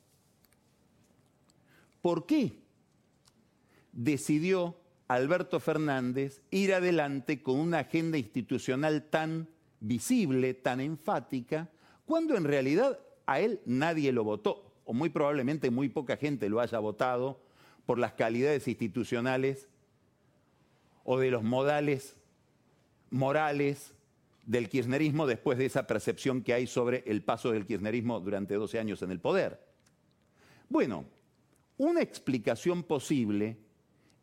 por 2.02 2.26
qué 2.26 2.54
decidió 3.92 4.78
Alberto 5.08 5.60
Fernández 5.60 6.42
ir 6.52 6.74
adelante 6.74 7.42
con 7.44 7.60
una 7.60 7.80
agenda 7.80 8.18
institucional 8.18 9.04
tan 9.10 9.50
visible, 9.80 10.54
tan 10.54 10.80
enfática, 10.80 11.70
cuando 12.06 12.38
en 12.38 12.46
realidad 12.46 13.00
a 13.26 13.40
él 13.40 13.60
nadie 13.66 14.12
lo 14.12 14.24
votó, 14.24 14.74
o 14.86 14.94
muy 14.94 15.10
probablemente 15.10 15.70
muy 15.70 15.90
poca 15.90 16.18
gente 16.18 16.50
lo 16.50 16.60
haya 16.60 16.80
votado 16.80 17.42
por 17.86 18.00
las 18.00 18.14
calidades 18.14 18.68
institucionales 18.68 19.68
o 21.04 21.20
de 21.20 21.32
los 21.32 21.44
modales 21.44 22.16
morales 23.10 23.94
del 24.46 24.70
kirchnerismo 24.70 25.28
después 25.28 25.58
de 25.58 25.66
esa 25.66 25.88
percepción 25.88 26.42
que 26.42 26.54
hay 26.54 26.68
sobre 26.68 27.04
el 27.06 27.24
paso 27.24 27.52
del 27.52 27.66
kirchnerismo 27.66 28.20
durante 28.20 28.56
12 28.56 28.80
años 28.80 29.02
en 29.02 29.12
el 29.12 29.20
poder. 29.20 29.60
Bueno, 30.70 31.06
una 31.82 32.04
explicación 32.04 32.84
posible 32.84 33.58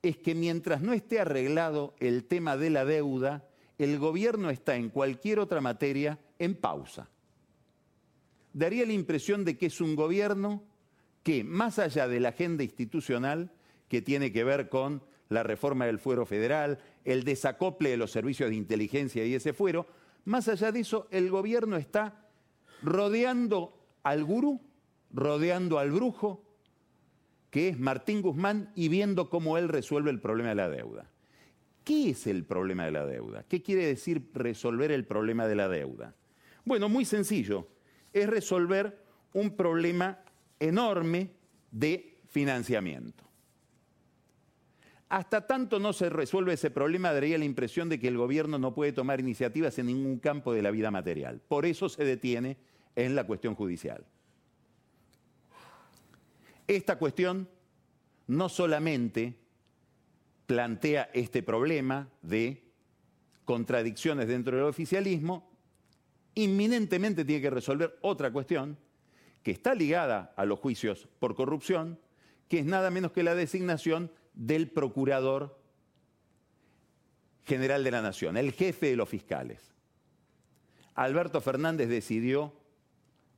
es 0.00 0.16
que 0.16 0.36
mientras 0.36 0.80
no 0.80 0.92
esté 0.92 1.18
arreglado 1.18 1.96
el 1.98 2.24
tema 2.24 2.56
de 2.56 2.70
la 2.70 2.84
deuda, 2.84 3.48
el 3.78 3.98
gobierno 3.98 4.50
está 4.50 4.76
en 4.76 4.90
cualquier 4.90 5.40
otra 5.40 5.60
materia 5.60 6.20
en 6.38 6.54
pausa. 6.54 7.10
Daría 8.52 8.86
la 8.86 8.92
impresión 8.92 9.44
de 9.44 9.58
que 9.58 9.66
es 9.66 9.80
un 9.80 9.96
gobierno 9.96 10.62
que, 11.24 11.42
más 11.42 11.80
allá 11.80 12.06
de 12.06 12.20
la 12.20 12.28
agenda 12.28 12.62
institucional, 12.62 13.50
que 13.88 14.02
tiene 14.02 14.30
que 14.30 14.44
ver 14.44 14.68
con 14.68 15.02
la 15.28 15.42
reforma 15.42 15.84
del 15.86 15.98
fuero 15.98 16.26
federal, 16.26 16.78
el 17.04 17.24
desacople 17.24 17.90
de 17.90 17.96
los 17.96 18.12
servicios 18.12 18.50
de 18.50 18.56
inteligencia 18.56 19.26
y 19.26 19.34
ese 19.34 19.52
fuero, 19.52 19.88
más 20.26 20.46
allá 20.46 20.70
de 20.70 20.78
eso, 20.78 21.08
el 21.10 21.28
gobierno 21.28 21.76
está 21.76 22.24
rodeando 22.82 23.76
al 24.04 24.22
gurú, 24.22 24.60
rodeando 25.10 25.80
al 25.80 25.90
brujo, 25.90 26.47
que 27.50 27.68
es 27.68 27.78
Martín 27.78 28.22
Guzmán, 28.22 28.72
y 28.74 28.88
viendo 28.88 29.30
cómo 29.30 29.58
él 29.58 29.68
resuelve 29.68 30.10
el 30.10 30.20
problema 30.20 30.50
de 30.50 30.54
la 30.54 30.68
deuda. 30.68 31.10
¿Qué 31.84 32.10
es 32.10 32.26
el 32.26 32.44
problema 32.44 32.84
de 32.84 32.90
la 32.90 33.06
deuda? 33.06 33.44
¿Qué 33.48 33.62
quiere 33.62 33.86
decir 33.86 34.30
resolver 34.34 34.92
el 34.92 35.06
problema 35.06 35.46
de 35.46 35.56
la 35.56 35.68
deuda? 35.68 36.14
Bueno, 36.64 36.88
muy 36.90 37.06
sencillo. 37.06 37.66
Es 38.12 38.28
resolver 38.28 38.98
un 39.32 39.56
problema 39.56 40.18
enorme 40.60 41.30
de 41.70 42.18
financiamiento. 42.26 43.24
Hasta 45.08 45.46
tanto 45.46 45.78
no 45.78 45.94
se 45.94 46.10
resuelve 46.10 46.52
ese 46.52 46.70
problema, 46.70 47.12
daría 47.12 47.38
la 47.38 47.46
impresión 47.46 47.88
de 47.88 47.98
que 47.98 48.08
el 48.08 48.18
gobierno 48.18 48.58
no 48.58 48.74
puede 48.74 48.92
tomar 48.92 49.20
iniciativas 49.20 49.78
en 49.78 49.86
ningún 49.86 50.18
campo 50.18 50.52
de 50.52 50.60
la 50.60 50.70
vida 50.70 50.90
material. 50.90 51.40
Por 51.48 51.64
eso 51.64 51.88
se 51.88 52.04
detiene 52.04 52.58
en 52.94 53.14
la 53.14 53.26
cuestión 53.26 53.54
judicial. 53.54 54.04
Esta 56.68 56.98
cuestión 56.98 57.48
no 58.26 58.50
solamente 58.50 59.34
plantea 60.46 61.10
este 61.14 61.42
problema 61.42 62.10
de 62.22 62.62
contradicciones 63.46 64.28
dentro 64.28 64.56
del 64.56 64.66
oficialismo, 64.66 65.50
inminentemente 66.34 67.24
tiene 67.24 67.40
que 67.40 67.50
resolver 67.50 67.98
otra 68.02 68.30
cuestión 68.30 68.78
que 69.42 69.50
está 69.50 69.74
ligada 69.74 70.34
a 70.36 70.44
los 70.44 70.58
juicios 70.58 71.08
por 71.18 71.34
corrupción, 71.34 71.98
que 72.48 72.58
es 72.58 72.66
nada 72.66 72.90
menos 72.90 73.12
que 73.12 73.22
la 73.22 73.34
designación 73.34 74.12
del 74.34 74.70
Procurador 74.70 75.58
General 77.46 77.82
de 77.82 77.90
la 77.90 78.02
Nación, 78.02 78.36
el 78.36 78.52
jefe 78.52 78.90
de 78.90 78.96
los 78.96 79.08
fiscales. 79.08 79.74
Alberto 80.94 81.40
Fernández 81.40 81.88
decidió 81.88 82.52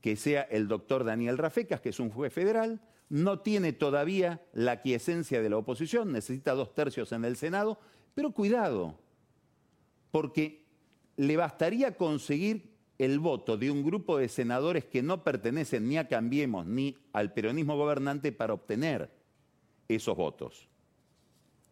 que 0.00 0.16
sea 0.16 0.42
el 0.42 0.66
doctor 0.66 1.04
Daniel 1.04 1.38
Rafecas, 1.38 1.80
que 1.80 1.90
es 1.90 2.00
un 2.00 2.10
juez 2.10 2.32
federal, 2.32 2.80
no 3.10 3.40
tiene 3.40 3.74
todavía 3.74 4.40
la 4.54 4.72
aquiescencia 4.72 5.42
de 5.42 5.50
la 5.50 5.58
oposición, 5.58 6.12
necesita 6.12 6.54
dos 6.54 6.74
tercios 6.74 7.12
en 7.12 7.26
el 7.26 7.36
Senado, 7.36 7.78
pero 8.14 8.30
cuidado, 8.30 8.98
porque 10.10 10.64
le 11.16 11.36
bastaría 11.36 11.96
conseguir 11.96 12.70
el 12.98 13.18
voto 13.18 13.58
de 13.58 13.70
un 13.70 13.84
grupo 13.84 14.16
de 14.16 14.28
senadores 14.28 14.86
que 14.86 15.02
no 15.02 15.22
pertenecen 15.22 15.88
ni 15.88 15.98
a 15.98 16.08
Cambiemos 16.08 16.64
ni 16.64 16.96
al 17.12 17.34
peronismo 17.34 17.76
gobernante 17.76 18.32
para 18.32 18.54
obtener 18.54 19.10
esos 19.88 20.16
votos 20.16 20.70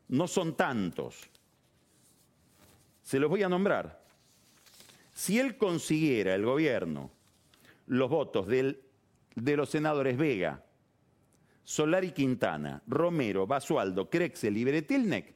no 0.09 0.26
son 0.26 0.57
tantos. 0.57 1.28
Se 3.02 3.18
los 3.18 3.30
voy 3.30 3.42
a 3.42 3.49
nombrar. 3.49 4.02
Si 5.12 5.38
él 5.38 5.57
consiguiera, 5.57 6.35
el 6.35 6.45
gobierno, 6.45 7.11
los 7.87 8.11
votos 8.11 8.47
de 8.47 8.76
los 9.35 9.68
senadores 9.68 10.16
Vega, 10.16 10.64
Solari 11.68 12.12
Quintana, 12.12 12.82
Romero, 12.87 13.46
Basualdo, 13.46 14.08
Crexel 14.08 14.56
y 14.56 14.64
Beretilnek, 14.64 15.34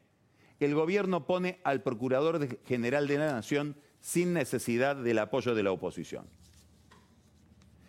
el 0.61 0.75
gobierno 0.75 1.27
pone 1.27 1.61
al 1.63 1.83
Procurador 1.83 2.59
General 2.65 3.07
de 3.07 3.19
la 3.19 3.31
Nación 3.31 3.77
sin 4.01 4.33
necesidad 4.33 4.97
del 4.97 5.19
apoyo 5.19 5.55
de 5.55 5.63
la 5.63 5.73
oposición. 5.73 6.25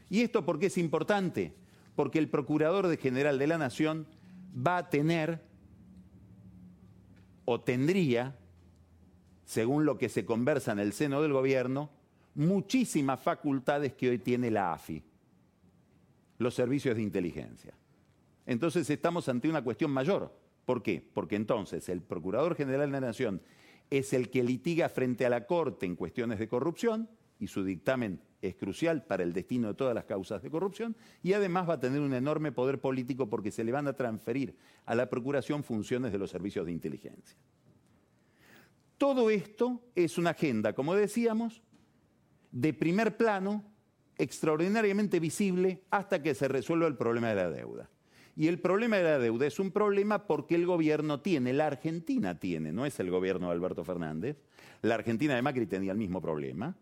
¿Y 0.10 0.24
esto 0.24 0.44
por 0.44 0.60
qué 0.60 0.66
es 0.66 0.78
importante? 0.78 1.54
Porque 1.96 2.20
el 2.20 2.28
Procurador 2.28 2.98
General 2.98 3.40
de 3.40 3.48
la 3.48 3.58
Nación 3.58 4.08
va 4.56 4.76
a 4.76 4.90
tener 4.90 5.42
o 7.46 7.62
tendría, 7.62 8.36
según 9.46 9.86
lo 9.86 9.98
que 9.98 10.10
se 10.10 10.26
conversa 10.26 10.74
en 10.74 10.80
el 10.80 10.92
seno 10.92 11.22
del 11.22 11.32
gobierno, 11.32 11.92
muchísimas 12.36 13.22
facultades 13.22 13.94
que 13.94 14.10
hoy 14.10 14.20
tiene 14.20 14.52
la 14.52 14.74
AFI, 14.74 15.02
los 16.40 16.54
servicios 16.54 16.98
de 16.98 17.04
inteligencia. 17.04 17.74
Entonces 18.46 18.90
estamos 18.90 19.30
ante 19.30 19.50
una 19.50 19.64
cuestión 19.64 19.92
mayor. 19.92 20.34
¿Por 20.66 20.82
qué? 20.82 21.04
Porque 21.14 21.36
entonces 21.36 21.90
el 21.90 22.02
Procurador 22.02 22.56
General 22.56 22.92
de 22.92 23.00
la 23.00 23.08
Nación 23.08 23.42
es 23.90 24.14
el 24.14 24.30
que 24.30 24.44
litiga 24.44 24.90
frente 24.90 25.26
a 25.26 25.30
la 25.30 25.46
Corte 25.46 25.86
en 25.86 25.96
cuestiones 25.96 26.40
de 26.40 26.48
corrupción 26.48 27.10
y 27.40 27.48
su 27.48 27.64
dictamen 27.64 28.22
es 28.42 28.56
crucial 28.56 29.06
para 29.06 29.24
el 29.24 29.34
destino 29.34 29.70
de 29.70 29.74
todas 29.74 29.96
las 29.96 30.06
causas 30.06 30.42
de 30.42 30.50
corrupción 30.50 30.96
y 31.22 31.34
además 31.34 31.70
va 31.70 31.76
a 31.76 31.80
tener 31.80 32.02
un 32.02 32.14
enorme 32.14 32.52
poder 32.52 32.80
político 32.80 33.30
porque 33.30 33.52
se 33.52 33.64
le 33.64 33.72
van 33.72 33.88
a 33.88 33.94
transferir 33.94 34.56
a 34.86 34.96
la 34.96 35.10
Procuración 35.10 35.64
funciones 35.64 36.12
de 36.12 36.18
los 36.18 36.30
servicios 36.30 36.66
de 36.66 36.72
inteligencia. 36.72 37.38
Todo 38.98 39.30
esto 39.30 39.82
es 39.96 40.18
una 40.18 40.32
agenda, 40.32 40.74
como 40.74 40.96
decíamos, 40.96 41.62
de 42.52 42.74
primer 42.74 43.18
plano, 43.18 43.64
extraordinariamente 44.18 45.20
visible 45.20 45.84
hasta 45.90 46.22
que 46.22 46.36
se 46.36 46.48
resuelva 46.48 46.88
el 46.88 46.96
problema 46.96 47.30
de 47.30 47.36
la 47.36 47.50
deuda. 47.50 47.90
Y 48.36 48.48
el 48.48 48.60
problema 48.60 48.98
de 48.98 49.04
la 49.04 49.20
deuda 49.20 49.46
es 49.46 49.60
un 49.60 49.72
problema 49.72 50.26
porque 50.26 50.56
el 50.56 50.66
gobierno 50.66 51.22
tiene, 51.22 51.54
la 51.54 51.68
Argentina 51.68 52.40
tiene, 52.40 52.72
no 52.72 52.86
es 52.86 53.00
el 53.00 53.12
gobierno 53.12 53.48
de 53.48 53.54
Alberto 53.54 53.84
Fernández, 53.84 54.38
la 54.82 54.96
Argentina 54.96 55.36
de 55.36 55.42
Macri 55.42 55.68
tenía 55.68 55.92
el 55.92 55.98
mismo 56.00 56.20
problema, 56.20 56.76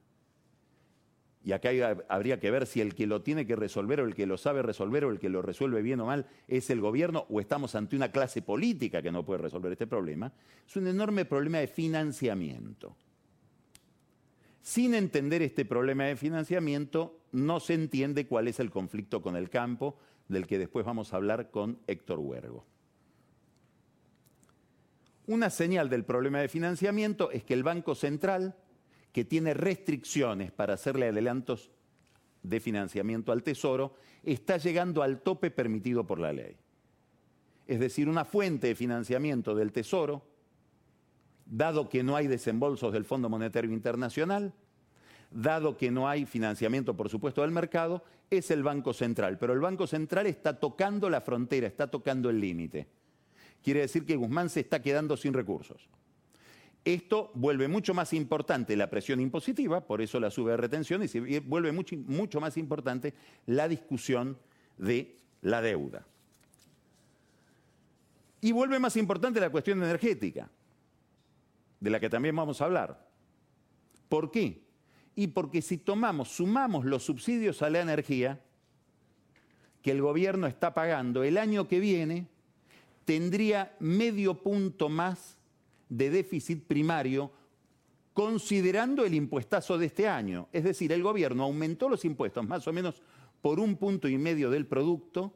y 1.44 1.54
acá 1.54 1.70
habría 2.08 2.40
que 2.40 2.52
ver 2.52 2.68
si 2.68 2.82
el 2.82 2.94
que 2.94 3.08
lo 3.08 3.24
tiene 3.24 3.48
que 3.48 3.56
resolver 3.56 4.00
o 4.00 4.06
el 4.06 4.14
que 4.14 4.28
lo 4.28 4.38
sabe 4.38 4.62
resolver 4.62 5.06
o 5.06 5.10
el 5.10 5.20
que 5.20 5.30
lo 5.30 5.42
resuelve 5.42 5.82
bien 5.82 6.00
o 6.00 6.06
mal 6.06 6.28
es 6.48 6.70
el 6.70 6.82
gobierno 6.82 7.26
o 7.30 7.40
estamos 7.40 7.74
ante 7.74 7.96
una 7.96 8.12
clase 8.12 8.44
política 8.44 9.02
que 9.02 9.12
no 9.12 9.26
puede 9.26 9.42
resolver 9.42 9.72
este 9.72 9.88
problema. 9.88 10.32
Es 10.68 10.76
un 10.76 10.86
enorme 10.86 11.26
problema 11.26 11.58
de 11.58 11.68
financiamiento. 11.68 12.96
Sin 14.62 14.94
entender 14.94 15.42
este 15.42 15.66
problema 15.66 16.04
de 16.04 16.16
financiamiento, 16.16 17.22
no 17.32 17.60
se 17.60 17.74
entiende 17.74 18.28
cuál 18.28 18.48
es 18.48 18.60
el 18.60 18.70
conflicto 18.70 19.24
con 19.24 19.36
el 19.36 19.50
campo, 19.50 19.98
del 20.28 20.48
que 20.48 20.60
después 20.60 20.86
vamos 20.86 21.14
a 21.14 21.18
hablar 21.18 21.52
con 21.52 21.80
Héctor 21.88 22.20
Huergo. 22.20 22.66
Una 25.28 25.50
señal 25.50 25.90
del 25.90 26.04
problema 26.04 26.40
de 26.40 26.48
financiamiento 26.48 27.32
es 27.32 27.44
que 27.44 27.54
el 27.54 27.64
Banco 27.64 27.96
Central 27.96 28.56
que 29.12 29.26
tiene 29.26 29.54
restricciones 29.54 30.52
para 30.52 30.74
hacerle 30.74 31.10
adelantos 31.10 31.72
de 32.44 32.60
financiamiento 32.60 33.32
al 33.32 33.44
Tesoro, 33.44 33.96
está 34.24 34.58
llegando 34.58 35.04
al 35.04 35.22
tope 35.22 35.52
permitido 35.52 36.06
por 36.08 36.20
la 36.20 36.34
ley. 36.34 36.58
Es 37.68 37.80
decir, 37.80 38.10
una 38.10 38.26
fuente 38.26 38.68
de 38.68 38.76
financiamiento 38.76 39.54
del 39.56 39.72
Tesoro, 39.72 40.26
dado 41.46 41.90
que 41.90 42.04
no 42.04 42.16
hay 42.16 42.28
desembolsos 42.28 42.94
del 42.94 43.06
Fondo 43.06 43.30
Monetario 43.30 43.72
Internacional, 43.72 44.54
dado 45.32 45.78
que 45.78 45.90
no 45.92 46.08
hay 46.08 46.26
financiamiento, 46.26 46.96
por 46.96 47.10
supuesto, 47.10 47.42
del 47.42 47.52
mercado, 47.52 48.04
es 48.30 48.52
el 48.52 48.64
Banco 48.64 48.94
Central. 48.94 49.38
Pero 49.38 49.54
el 49.54 49.60
Banco 49.60 49.88
Central 49.88 50.28
está 50.28 50.60
tocando 50.60 51.10
la 51.10 51.22
frontera, 51.22 51.68
está 51.68 51.88
tocando 51.90 52.30
el 52.30 52.40
límite. 52.40 52.88
Quiere 53.64 53.82
decir 53.82 54.06
que 54.06 54.16
Guzmán 54.16 54.50
se 54.50 54.62
está 54.62 54.82
quedando 54.82 55.16
sin 55.18 55.34
recursos. 55.34 55.88
Esto 56.84 57.32
vuelve 57.36 57.68
mucho 57.68 57.94
más 57.94 58.12
importante 58.14 58.76
la 58.76 58.90
presión 58.90 59.20
impositiva, 59.20 59.86
por 59.86 60.02
eso 60.02 60.20
la 60.20 60.32
sube 60.32 60.52
de 60.52 60.58
retención, 60.58 61.04
y 61.04 61.40
vuelve 61.40 61.72
mucho, 61.72 61.96
mucho 61.96 62.42
más 62.42 62.58
importante 62.58 63.14
la 63.46 63.68
discusión 63.68 64.38
de 64.78 65.16
la 65.42 65.62
deuda. 65.62 66.08
Y 68.42 68.52
vuelve 68.52 68.80
más 68.80 68.98
importante 68.98 69.40
la 69.40 69.52
cuestión 69.52 69.84
energética, 69.84 70.50
de 71.80 71.90
la 71.90 72.00
que 72.00 72.10
también 72.10 72.36
vamos 72.36 72.60
a 72.62 72.66
hablar. 72.66 73.08
¿Por 74.10 74.32
qué? 74.32 74.71
Y 75.16 75.28
porque 75.28 75.62
si 75.62 75.78
tomamos, 75.78 76.30
sumamos 76.30 76.86
los 76.86 77.04
subsidios 77.04 77.62
a 77.62 77.70
la 77.70 77.82
energía 77.82 78.42
que 79.82 79.92
el 79.92 80.02
gobierno 80.02 80.48
está 80.48 80.74
pagando 80.74 81.24
el 81.24 81.38
año 81.38 81.68
que 81.68 81.80
viene, 81.80 82.28
tendría 83.06 83.76
medio 83.80 84.42
punto 84.42 84.90
más 84.90 85.38
de 85.90 86.10
déficit 86.10 86.64
primario 86.66 87.32
considerando 88.14 89.06
el 89.06 89.14
impuestazo 89.14 89.78
de 89.78 89.88
este 89.88 90.08
año. 90.08 90.48
Es 90.52 90.64
decir, 90.64 90.92
el 90.92 91.04
gobierno 91.04 91.44
aumentó 91.44 91.90
los 91.90 92.06
impuestos 92.06 92.48
más 92.48 92.68
o 92.68 92.74
menos 92.74 93.02
por 93.42 93.60
un 93.60 93.78
punto 93.78 94.08
y 94.08 94.18
medio 94.18 94.50
del 94.50 94.68
producto, 94.68 95.34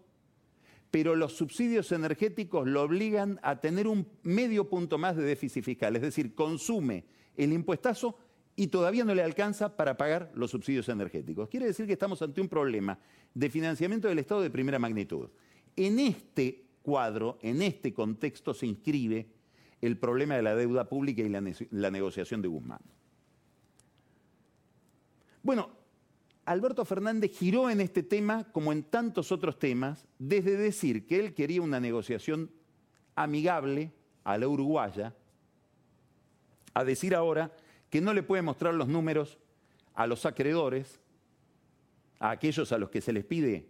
pero 0.92 1.16
los 1.16 1.34
subsidios 1.34 1.92
energéticos 1.92 2.68
lo 2.68 2.84
obligan 2.84 3.40
a 3.44 3.60
tener 3.60 3.88
un 3.88 4.08
medio 4.24 4.70
punto 4.70 4.98
más 4.98 5.16
de 5.16 5.24
déficit 5.24 5.64
fiscal. 5.64 5.96
Es 5.96 6.02
decir, 6.02 6.36
consume 6.36 7.06
el 7.36 7.52
impuestazo 7.52 8.18
y 8.56 8.68
todavía 8.68 9.04
no 9.04 9.14
le 9.14 9.24
alcanza 9.24 9.76
para 9.76 9.98
pagar 9.98 10.32
los 10.34 10.52
subsidios 10.52 10.88
energéticos. 10.90 11.50
Quiere 11.50 11.66
decir 11.66 11.86
que 11.86 11.94
estamos 11.94 12.22
ante 12.22 12.40
un 12.40 12.48
problema 12.48 12.98
de 13.34 13.50
financiamiento 13.50 14.08
del 14.08 14.20
Estado 14.20 14.42
de 14.42 14.50
primera 14.50 14.80
magnitud. 14.80 15.30
En 15.76 16.00
este 16.00 16.64
cuadro, 16.82 17.38
en 17.42 17.62
este 17.62 17.94
contexto 17.94 18.54
se 18.54 18.66
inscribe 18.66 19.28
el 19.82 19.98
problema 19.98 20.36
de 20.36 20.42
la 20.42 20.56
deuda 20.56 20.88
pública 20.88 21.22
y 21.22 21.30
la, 21.30 21.44
la 21.72 21.92
negociación 21.92 22.42
de 22.42 22.48
Guzmán. 22.48 22.80
Bueno, 25.44 25.70
Alberto 26.46 26.86
Fernández 26.86 27.38
giró 27.38 27.70
en 27.70 27.82
este 27.82 28.04
tema, 28.04 28.46
como 28.52 28.72
en 28.72 28.84
tantos 28.84 29.32
otros 29.32 29.60
temas, 29.60 30.08
desde 30.18 30.56
decir 30.56 31.06
que 31.06 31.20
él 31.20 31.34
quería 31.34 31.62
una 31.62 31.80
negociación 31.80 32.52
amigable 33.16 33.92
a 34.24 34.38
la 34.38 34.48
uruguaya, 34.48 35.14
a 36.74 36.84
decir 36.84 37.16
ahora 37.16 37.52
que 37.96 38.02
no 38.02 38.14
le 38.14 38.24
puede 38.24 38.42
mostrar 38.42 38.74
los 38.74 38.90
números 38.90 39.38
a 39.94 40.06
los 40.06 40.26
acreedores, 40.26 41.00
a 42.20 42.32
aquellos 42.32 42.74
a 42.74 42.78
los 42.78 42.90
que 42.90 43.00
se 43.00 43.14
les 43.14 43.24
pide 43.24 43.70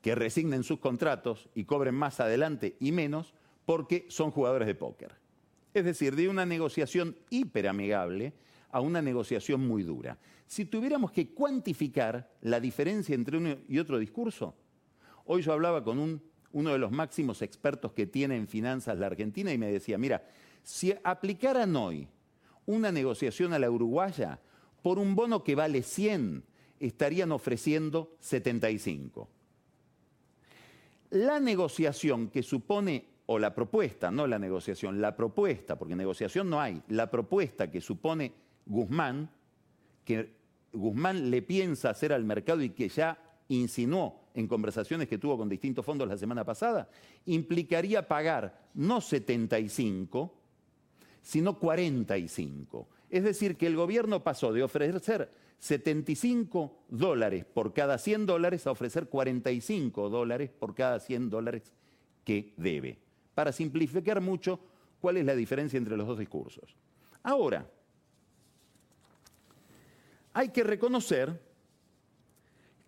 que 0.00 0.16
resignen 0.16 0.64
sus 0.64 0.80
contratos 0.80 1.48
y 1.54 1.62
cobren 1.62 1.94
más 1.94 2.18
adelante 2.18 2.76
y 2.80 2.90
menos, 2.90 3.32
porque 3.64 4.06
son 4.08 4.32
jugadores 4.32 4.66
de 4.66 4.74
póker. 4.74 5.14
Es 5.72 5.84
decir, 5.84 6.16
de 6.16 6.28
una 6.28 6.44
negociación 6.44 7.16
hiperamigable 7.30 8.32
a 8.72 8.80
una 8.80 9.00
negociación 9.00 9.68
muy 9.68 9.84
dura. 9.84 10.18
Si 10.48 10.64
tuviéramos 10.64 11.12
que 11.12 11.32
cuantificar 11.32 12.28
la 12.40 12.58
diferencia 12.58 13.14
entre 13.14 13.36
uno 13.36 13.56
y 13.68 13.78
otro 13.78 14.00
discurso, 14.00 14.56
hoy 15.26 15.42
yo 15.42 15.52
hablaba 15.52 15.84
con 15.84 16.20
uno 16.50 16.72
de 16.72 16.78
los 16.78 16.90
máximos 16.90 17.40
expertos 17.40 17.92
que 17.92 18.08
tiene 18.08 18.34
en 18.34 18.48
finanzas 18.48 18.98
la 18.98 19.06
Argentina 19.06 19.52
y 19.52 19.58
me 19.58 19.70
decía, 19.70 19.96
mira, 19.96 20.26
si 20.64 20.92
aplicaran 21.04 21.76
hoy 21.76 22.08
una 22.66 22.92
negociación 22.92 23.52
a 23.52 23.58
la 23.58 23.70
uruguaya, 23.70 24.40
por 24.82 24.98
un 24.98 25.14
bono 25.14 25.44
que 25.44 25.54
vale 25.54 25.82
100, 25.82 26.44
estarían 26.80 27.32
ofreciendo 27.32 28.16
75. 28.20 29.28
La 31.10 31.40
negociación 31.40 32.28
que 32.28 32.42
supone, 32.42 33.04
o 33.26 33.38
la 33.38 33.54
propuesta, 33.54 34.10
no 34.10 34.26
la 34.26 34.38
negociación, 34.38 35.00
la 35.00 35.14
propuesta, 35.14 35.78
porque 35.78 35.94
negociación 35.94 36.50
no 36.50 36.60
hay, 36.60 36.82
la 36.88 37.10
propuesta 37.10 37.70
que 37.70 37.80
supone 37.80 38.32
Guzmán, 38.66 39.30
que 40.04 40.34
Guzmán 40.72 41.30
le 41.30 41.42
piensa 41.42 41.90
hacer 41.90 42.12
al 42.12 42.24
mercado 42.24 42.62
y 42.62 42.70
que 42.70 42.88
ya 42.88 43.18
insinuó 43.48 44.22
en 44.34 44.48
conversaciones 44.48 45.08
que 45.08 45.18
tuvo 45.18 45.36
con 45.36 45.48
distintos 45.48 45.84
fondos 45.84 46.08
la 46.08 46.16
semana 46.16 46.44
pasada, 46.44 46.88
implicaría 47.26 48.08
pagar 48.08 48.70
no 48.74 49.00
75, 49.00 50.34
sino 51.22 51.58
45. 51.58 52.88
Es 53.08 53.24
decir, 53.24 53.56
que 53.56 53.66
el 53.66 53.76
gobierno 53.76 54.22
pasó 54.22 54.52
de 54.52 54.62
ofrecer 54.62 55.30
75 55.58 56.84
dólares 56.88 57.44
por 57.44 57.72
cada 57.72 57.96
100 57.96 58.26
dólares 58.26 58.66
a 58.66 58.72
ofrecer 58.72 59.08
45 59.08 60.10
dólares 60.10 60.50
por 60.50 60.74
cada 60.74 60.98
100 60.98 61.30
dólares 61.30 61.72
que 62.24 62.52
debe. 62.56 62.98
Para 63.34 63.52
simplificar 63.52 64.20
mucho, 64.20 64.60
¿cuál 65.00 65.18
es 65.18 65.24
la 65.24 65.34
diferencia 65.34 65.76
entre 65.76 65.96
los 65.96 66.06
dos 66.06 66.18
discursos? 66.18 66.76
Ahora, 67.22 67.70
hay 70.32 70.48
que 70.48 70.64
reconocer 70.64 71.40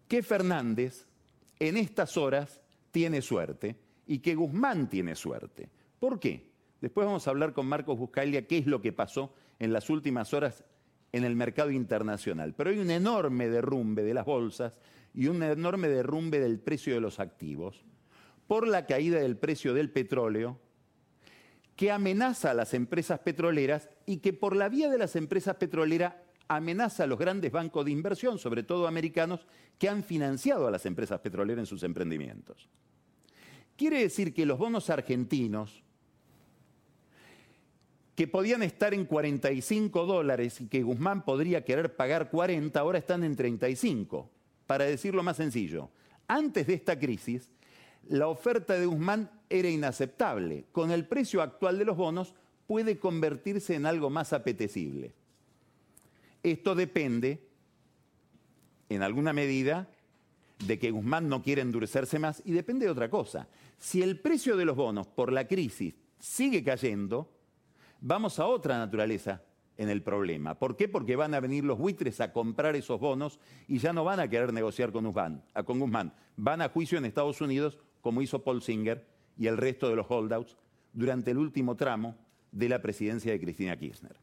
que 0.08 0.22
Fernández 0.22 1.06
en 1.58 1.76
estas 1.76 2.16
horas 2.16 2.60
tiene 2.90 3.22
suerte 3.22 3.76
y 4.06 4.18
que 4.18 4.34
Guzmán 4.34 4.88
tiene 4.88 5.14
suerte. 5.14 5.68
¿Por 5.98 6.18
qué? 6.18 6.53
Después 6.84 7.06
vamos 7.06 7.26
a 7.26 7.30
hablar 7.30 7.54
con 7.54 7.64
Marcos 7.64 7.98
Buscaglia 7.98 8.46
qué 8.46 8.58
es 8.58 8.66
lo 8.66 8.82
que 8.82 8.92
pasó 8.92 9.32
en 9.58 9.72
las 9.72 9.88
últimas 9.88 10.34
horas 10.34 10.64
en 11.12 11.24
el 11.24 11.34
mercado 11.34 11.70
internacional. 11.70 12.52
Pero 12.54 12.68
hay 12.68 12.78
un 12.78 12.90
enorme 12.90 13.48
derrumbe 13.48 14.02
de 14.02 14.12
las 14.12 14.26
bolsas 14.26 14.78
y 15.14 15.28
un 15.28 15.42
enorme 15.42 15.88
derrumbe 15.88 16.40
del 16.40 16.60
precio 16.60 16.92
de 16.92 17.00
los 17.00 17.20
activos 17.20 17.86
por 18.46 18.68
la 18.68 18.84
caída 18.84 19.18
del 19.18 19.38
precio 19.38 19.72
del 19.72 19.92
petróleo 19.92 20.60
que 21.74 21.90
amenaza 21.90 22.50
a 22.50 22.54
las 22.54 22.74
empresas 22.74 23.18
petroleras 23.20 23.88
y 24.04 24.18
que 24.18 24.34
por 24.34 24.54
la 24.54 24.68
vía 24.68 24.90
de 24.90 24.98
las 24.98 25.16
empresas 25.16 25.56
petroleras 25.56 26.16
amenaza 26.48 27.04
a 27.04 27.06
los 27.06 27.18
grandes 27.18 27.50
bancos 27.50 27.86
de 27.86 27.92
inversión, 27.92 28.38
sobre 28.38 28.62
todo 28.62 28.86
americanos, 28.86 29.46
que 29.78 29.88
han 29.88 30.04
financiado 30.04 30.66
a 30.66 30.70
las 30.70 30.84
empresas 30.84 31.18
petroleras 31.20 31.62
en 31.62 31.66
sus 31.66 31.82
emprendimientos. 31.82 32.68
Quiere 33.74 34.02
decir 34.02 34.34
que 34.34 34.44
los 34.44 34.58
bonos 34.58 34.90
argentinos 34.90 35.82
que 38.14 38.28
podían 38.28 38.62
estar 38.62 38.94
en 38.94 39.04
45 39.06 40.06
dólares 40.06 40.60
y 40.60 40.68
que 40.68 40.82
Guzmán 40.82 41.24
podría 41.24 41.64
querer 41.64 41.96
pagar 41.96 42.30
40, 42.30 42.78
ahora 42.78 42.98
están 42.98 43.24
en 43.24 43.34
35. 43.34 44.30
Para 44.66 44.84
decirlo 44.84 45.22
más 45.22 45.36
sencillo, 45.36 45.90
antes 46.28 46.66
de 46.66 46.74
esta 46.74 46.98
crisis, 46.98 47.50
la 48.08 48.28
oferta 48.28 48.74
de 48.74 48.86
Guzmán 48.86 49.30
era 49.50 49.68
inaceptable. 49.68 50.64
Con 50.72 50.90
el 50.90 51.06
precio 51.06 51.42
actual 51.42 51.78
de 51.78 51.84
los 51.84 51.96
bonos 51.96 52.34
puede 52.66 52.98
convertirse 52.98 53.74
en 53.74 53.86
algo 53.86 54.10
más 54.10 54.32
apetecible. 54.32 55.12
Esto 56.42 56.74
depende, 56.74 57.40
en 58.88 59.02
alguna 59.02 59.32
medida, 59.32 59.88
de 60.66 60.78
que 60.78 60.90
Guzmán 60.90 61.28
no 61.28 61.42
quiere 61.42 61.62
endurecerse 61.62 62.18
más 62.18 62.42
y 62.44 62.52
depende 62.52 62.86
de 62.86 62.92
otra 62.92 63.10
cosa. 63.10 63.48
Si 63.78 64.02
el 64.02 64.20
precio 64.20 64.56
de 64.56 64.64
los 64.64 64.76
bonos 64.76 65.06
por 65.06 65.32
la 65.32 65.48
crisis 65.48 65.94
sigue 66.18 66.62
cayendo, 66.62 67.33
vamos 68.00 68.38
a 68.38 68.46
otra 68.46 68.78
naturaleza 68.78 69.42
en 69.76 69.88
el 69.88 70.02
problema. 70.02 70.58
¿Por 70.58 70.76
qué? 70.76 70.88
Porque 70.88 71.16
van 71.16 71.34
a 71.34 71.40
venir 71.40 71.64
los 71.64 71.78
buitres 71.78 72.20
a 72.20 72.32
comprar 72.32 72.76
esos 72.76 73.00
bonos 73.00 73.40
y 73.66 73.78
ya 73.78 73.92
no 73.92 74.04
van 74.04 74.20
a 74.20 74.28
querer 74.28 74.52
negociar 74.52 74.92
con 74.92 75.04
Guzmán. 75.04 75.42
Con 75.64 75.80
Guzmán. 75.80 76.14
Van 76.36 76.62
a 76.62 76.68
juicio 76.68 76.98
en 76.98 77.04
Estados 77.04 77.40
Unidos, 77.40 77.78
como 78.00 78.22
hizo 78.22 78.44
Paul 78.44 78.62
Singer 78.62 79.06
y 79.36 79.46
el 79.46 79.56
resto 79.56 79.88
de 79.88 79.96
los 79.96 80.06
holdouts 80.08 80.56
durante 80.92 81.32
el 81.32 81.38
último 81.38 81.76
tramo 81.76 82.16
de 82.52 82.68
la 82.68 82.80
presidencia 82.80 83.32
de 83.32 83.40
Cristina 83.40 83.76
Kirchner. 83.76 84.16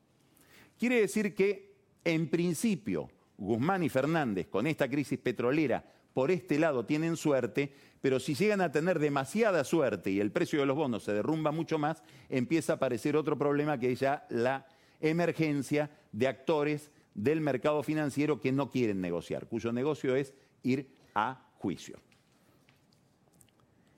Quiere 0.78 1.02
decir 1.02 1.36
que, 1.36 1.76
en 2.04 2.30
principio, 2.30 3.10
Guzmán 3.38 3.84
y 3.84 3.90
Fernández, 3.90 4.48
con 4.48 4.68
esta 4.68 4.90
crisis 4.90 5.20
petrolera, 5.20 5.84
por 6.14 6.32
este 6.32 6.60
lado 6.60 6.86
tienen 6.86 7.16
suerte, 7.16 7.74
pero 8.02 8.20
si 8.20 8.34
llegan 8.34 8.62
a 8.62 8.72
tener 8.72 9.00
demasiada 9.00 9.64
suerte 9.64 10.10
y 10.10 10.20
el 10.20 10.32
precio 10.32 10.60
de 10.60 10.66
los 10.66 10.76
bonos 10.76 11.04
se 11.04 11.14
derrumba 11.14 11.52
mucho 11.52 11.78
más, 11.78 12.04
empieza 12.30 12.74
a 12.74 12.76
aparecer 12.78 13.16
otro 13.16 13.38
problema 13.38 13.80
que 13.80 13.92
es 13.92 14.00
ya 14.00 14.26
la 14.30 14.68
emergencia 15.00 15.92
de 16.12 16.28
actores 16.28 16.92
del 17.14 17.42
mercado 17.42 17.84
financiero 17.84 18.42
que 18.42 18.52
no 18.52 18.70
quieren 18.70 19.02
negociar, 19.02 19.48
cuyo 19.48 19.72
negocio 19.72 20.16
es 20.16 20.34
ir 20.64 20.90
a 21.14 21.48
juicio. 21.58 22.00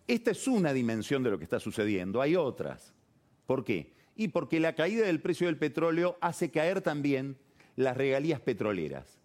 Esta 0.05 0.31
es 0.31 0.47
una 0.47 0.73
dimensión 0.73 1.23
de 1.23 1.31
lo 1.31 1.37
que 1.37 1.45
está 1.45 1.59
sucediendo, 1.59 2.21
hay 2.21 2.35
otras. 2.35 2.93
¿Por 3.45 3.63
qué? 3.63 3.93
Y 4.15 4.27
porque 4.27 4.59
la 4.59 4.75
caída 4.75 5.05
del 5.05 5.21
precio 5.21 5.47
del 5.47 5.57
petróleo 5.57 6.17
hace 6.19 6.51
caer 6.51 6.81
también 6.81 7.37
las 7.75 7.95
regalías 7.95 8.41
petroleras. 8.41 9.22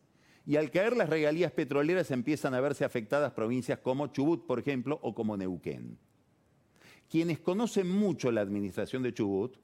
Y 0.49 0.57
al 0.57 0.71
caer 0.71 0.97
las 0.97 1.11
regalías 1.11 1.53
petroleras 1.53 2.11
empiezan 2.11 2.55
a 2.55 2.61
verse 2.63 2.83
afectadas 2.83 3.35
provincias 3.35 3.81
como 3.81 4.07
Chubut, 4.07 4.47
por 4.47 4.59
ejemplo, 4.59 4.99
o 5.03 5.15
como 5.15 5.37
Neuquén. 5.37 5.99
Quienes 7.11 7.39
conocen 7.39 7.87
mucho 7.87 8.33
la 8.33 8.41
administración 8.41 9.03
de 9.03 9.13
Chubut, 9.13 9.59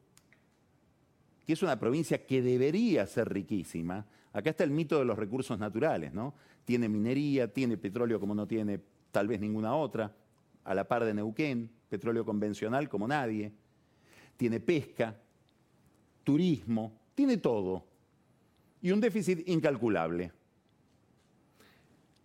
que 1.46 1.54
es 1.54 1.62
una 1.62 1.78
provincia 1.80 2.26
que 2.26 2.42
debería 2.42 3.06
ser 3.06 3.32
riquísima, 3.32 4.04
acá 4.34 4.50
está 4.50 4.62
el 4.62 4.72
mito 4.72 4.98
de 4.98 5.06
los 5.06 5.18
recursos 5.18 5.58
naturales, 5.58 6.12
¿no? 6.12 6.34
Tiene 6.66 6.86
minería, 6.90 7.50
tiene 7.50 7.78
petróleo 7.78 8.20
como 8.20 8.34
no 8.34 8.46
tiene 8.46 8.78
tal 9.10 9.26
vez 9.26 9.40
ninguna 9.40 9.74
otra, 9.74 10.14
a 10.64 10.74
la 10.74 10.86
par 10.86 11.06
de 11.06 11.14
Neuquén, 11.14 11.70
petróleo 11.88 12.26
convencional 12.26 12.90
como 12.90 13.08
nadie, 13.08 13.52
tiene 14.36 14.60
pesca, 14.60 15.18
turismo, 16.24 16.92
tiene 17.14 17.38
todo, 17.38 17.86
y 18.82 18.90
un 18.90 19.00
déficit 19.00 19.48
incalculable 19.48 20.43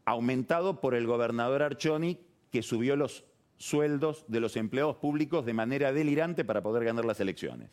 aumentado 0.09 0.81
por 0.81 0.95
el 0.95 1.05
gobernador 1.05 1.61
Archoni, 1.61 2.19
que 2.51 2.63
subió 2.63 2.95
los 2.95 3.25
sueldos 3.57 4.25
de 4.27 4.39
los 4.39 4.55
empleados 4.57 4.95
públicos 4.95 5.45
de 5.45 5.53
manera 5.53 5.93
delirante 5.93 6.43
para 6.43 6.63
poder 6.63 6.83
ganar 6.83 7.05
las 7.05 7.19
elecciones. 7.19 7.69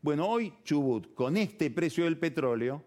Bueno, 0.00 0.26
hoy 0.26 0.54
Chubut, 0.64 1.12
con 1.14 1.36
este 1.36 1.70
precio 1.70 2.04
del 2.04 2.16
petróleo, 2.16 2.82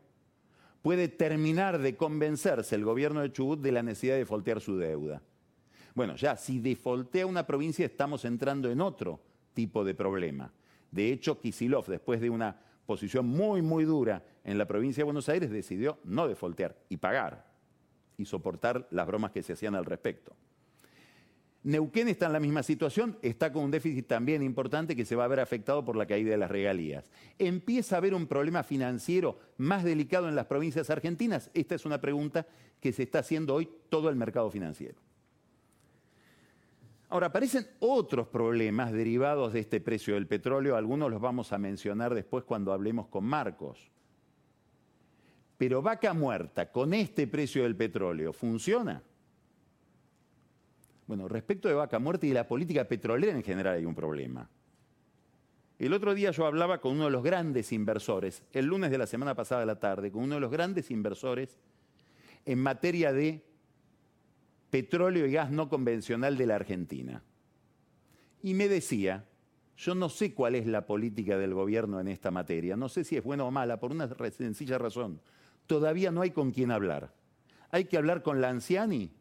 puede 0.81 1.07
terminar 1.07 1.79
de 1.79 1.95
convencerse 1.95 2.75
el 2.75 2.83
gobierno 2.83 3.21
de 3.21 3.31
Chubut 3.31 3.59
de 3.61 3.71
la 3.71 3.83
necesidad 3.83 4.13
de 4.13 4.19
defoltear 4.19 4.59
su 4.59 4.77
deuda. 4.77 5.21
Bueno, 5.93 6.15
ya 6.15 6.35
si 6.35 6.59
defoltea 6.59 7.27
una 7.27 7.45
provincia 7.45 7.85
estamos 7.85 8.25
entrando 8.25 8.71
en 8.71 8.81
otro 8.81 9.19
tipo 9.53 9.83
de 9.83 9.93
problema. 9.93 10.51
De 10.89 11.11
hecho, 11.11 11.39
Kisilov, 11.39 11.85
después 11.85 12.19
de 12.19 12.31
una 12.31 12.59
posición 12.87 13.27
muy, 13.27 13.61
muy 13.61 13.83
dura 13.83 14.23
en 14.43 14.57
la 14.57 14.65
provincia 14.65 15.01
de 15.01 15.05
Buenos 15.05 15.29
Aires 15.29 15.51
decidió 15.51 15.99
no 16.03 16.27
defoltear 16.27 16.75
y 16.89 16.97
pagar 16.97 17.52
y 18.17 18.25
soportar 18.25 18.87
las 18.91 19.07
bromas 19.07 19.31
que 19.31 19.43
se 19.43 19.53
hacían 19.53 19.75
al 19.75 19.85
respecto. 19.85 20.35
Neuquén 21.63 22.09
está 22.09 22.25
en 22.25 22.33
la 22.33 22.41
misma 22.41 22.61
situación, 22.61 23.17
está 23.21 23.53
con 23.53 23.63
un 23.63 23.71
déficit 23.71 24.05
también 24.05 24.43
importante 24.43 24.97
que 24.97 25.05
se 25.05 25.15
va 25.15 25.23
a 25.23 25.29
ver 25.29 25.39
afectado 25.39 25.85
por 25.85 25.95
la 25.95 26.05
caída 26.05 26.31
de 26.31 26.37
las 26.37 26.51
regalías. 26.51 27.09
¿Empieza 27.39 27.95
a 27.95 27.99
haber 27.99 28.13
un 28.13 28.27
problema 28.27 28.63
financiero 28.63 29.39
más 29.57 29.85
delicado 29.85 30.27
en 30.27 30.35
las 30.35 30.47
provincias 30.47 30.89
argentinas? 30.89 31.49
Esta 31.53 31.75
es 31.75 31.85
una 31.85 32.01
pregunta 32.01 32.45
que 32.81 32.91
se 32.91 33.03
está 33.03 33.19
haciendo 33.19 33.55
hoy 33.55 33.69
todo 33.87 34.09
el 34.09 34.17
mercado 34.17 34.51
financiero. 34.51 34.99
Ahora, 37.07 37.27
aparecen 37.27 37.65
otros 37.79 38.27
problemas 38.27 38.91
derivados 38.91 39.53
de 39.53 39.61
este 39.61 39.79
precio 39.79 40.15
del 40.15 40.27
petróleo, 40.27 40.75
algunos 40.75 41.09
los 41.11 41.21
vamos 41.21 41.53
a 41.53 41.59
mencionar 41.59 42.13
después 42.13 42.43
cuando 42.43 42.73
hablemos 42.73 43.07
con 43.07 43.23
Marcos. 43.23 43.89
Pero 45.63 45.81
vaca 45.81 46.13
muerta 46.13 46.69
con 46.73 46.93
este 46.93 47.25
precio 47.25 47.63
del 47.63 47.77
petróleo, 47.77 48.33
¿funciona? 48.33 49.01
Bueno, 51.07 51.29
respecto 51.29 51.69
de 51.69 51.73
vaca 51.73 51.99
muerta 51.99 52.25
y 52.25 52.29
de 52.29 52.35
la 52.35 52.45
política 52.45 52.83
petrolera 52.83 53.31
en 53.31 53.43
general 53.43 53.77
hay 53.77 53.85
un 53.85 53.95
problema. 53.95 54.49
El 55.79 55.93
otro 55.93 56.13
día 56.13 56.31
yo 56.31 56.45
hablaba 56.47 56.81
con 56.81 56.95
uno 56.95 57.05
de 57.05 57.11
los 57.11 57.23
grandes 57.23 57.71
inversores, 57.71 58.43
el 58.51 58.65
lunes 58.65 58.91
de 58.91 58.97
la 58.97 59.07
semana 59.07 59.35
pasada 59.35 59.61
de 59.61 59.67
la 59.67 59.79
tarde, 59.79 60.11
con 60.11 60.23
uno 60.23 60.35
de 60.35 60.41
los 60.41 60.51
grandes 60.51 60.91
inversores 60.91 61.57
en 62.43 62.59
materia 62.59 63.13
de 63.13 63.41
petróleo 64.69 65.25
y 65.25 65.31
gas 65.31 65.49
no 65.49 65.69
convencional 65.69 66.37
de 66.37 66.45
la 66.45 66.55
Argentina. 66.55 67.23
Y 68.41 68.53
me 68.53 68.67
decía, 68.67 69.23
yo 69.77 69.95
no 69.95 70.09
sé 70.09 70.33
cuál 70.33 70.55
es 70.55 70.67
la 70.67 70.85
política 70.85 71.37
del 71.37 71.53
gobierno 71.53 72.01
en 72.01 72.09
esta 72.09 72.31
materia, 72.31 72.75
no 72.75 72.89
sé 72.89 73.05
si 73.05 73.15
es 73.15 73.23
buena 73.23 73.45
o 73.45 73.51
mala, 73.51 73.79
por 73.79 73.93
una 73.93 74.09
sencilla 74.29 74.77
razón. 74.77 75.21
Todavía 75.67 76.11
no 76.11 76.21
hay 76.21 76.31
con 76.31 76.51
quién 76.51 76.71
hablar. 76.71 77.13
Hay 77.71 77.85
que 77.85 77.97
hablar 77.97 78.21
con 78.21 78.41
la 78.41 78.49
Anciani 78.49 79.11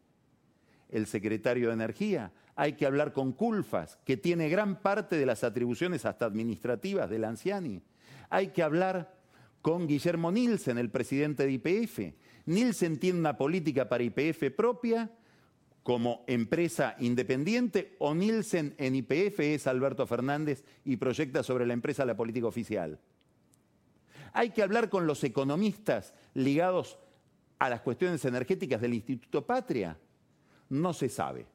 el 0.93 1.07
secretario 1.07 1.67
de 1.69 1.73
Energía, 1.73 2.31
hay 2.55 2.73
que 2.73 2.85
hablar 2.85 3.13
con 3.13 3.33
Culfas, 3.33 3.97
que 4.05 4.15
tiene 4.15 4.47
gran 4.47 4.79
parte 4.79 5.17
de 5.17 5.25
las 5.25 5.43
atribuciones 5.43 6.05
hasta 6.05 6.25
administrativas 6.25 7.09
del 7.09 7.23
Anciani. 7.23 7.81
Hay 8.29 8.49
que 8.49 8.61
hablar 8.61 9.15
con 9.63 9.87
Guillermo 9.87 10.31
Nielsen, 10.31 10.77
el 10.77 10.91
presidente 10.91 11.47
de 11.47 11.53
IPF. 11.53 12.13
Nielsen 12.45 12.99
tiene 12.99 13.17
una 13.17 13.37
política 13.37 13.89
para 13.89 14.03
IPF 14.03 14.51
propia 14.55 15.09
como 15.81 16.23
empresa 16.27 16.95
independiente 16.99 17.95
o 17.97 18.13
Nielsen 18.13 18.75
en 18.77 18.95
IPF 18.95 19.39
es 19.39 19.67
Alberto 19.67 20.05
Fernández 20.05 20.63
y 20.85 20.97
proyecta 20.97 21.41
sobre 21.41 21.65
la 21.65 21.73
empresa 21.73 22.05
la 22.05 22.15
política 22.15 22.45
oficial. 22.45 22.99
Hay 24.33 24.49
que 24.49 24.63
hablar 24.63 24.89
con 24.89 25.07
los 25.07 25.23
economistas 25.23 26.13
ligados 26.33 26.97
a 27.59 27.69
las 27.69 27.81
cuestiones 27.81 28.25
energéticas 28.25 28.81
del 28.81 28.95
Instituto 28.95 29.45
Patria 29.45 29.97
no 30.69 30.93
se 30.93 31.07
sabe. 31.07 31.45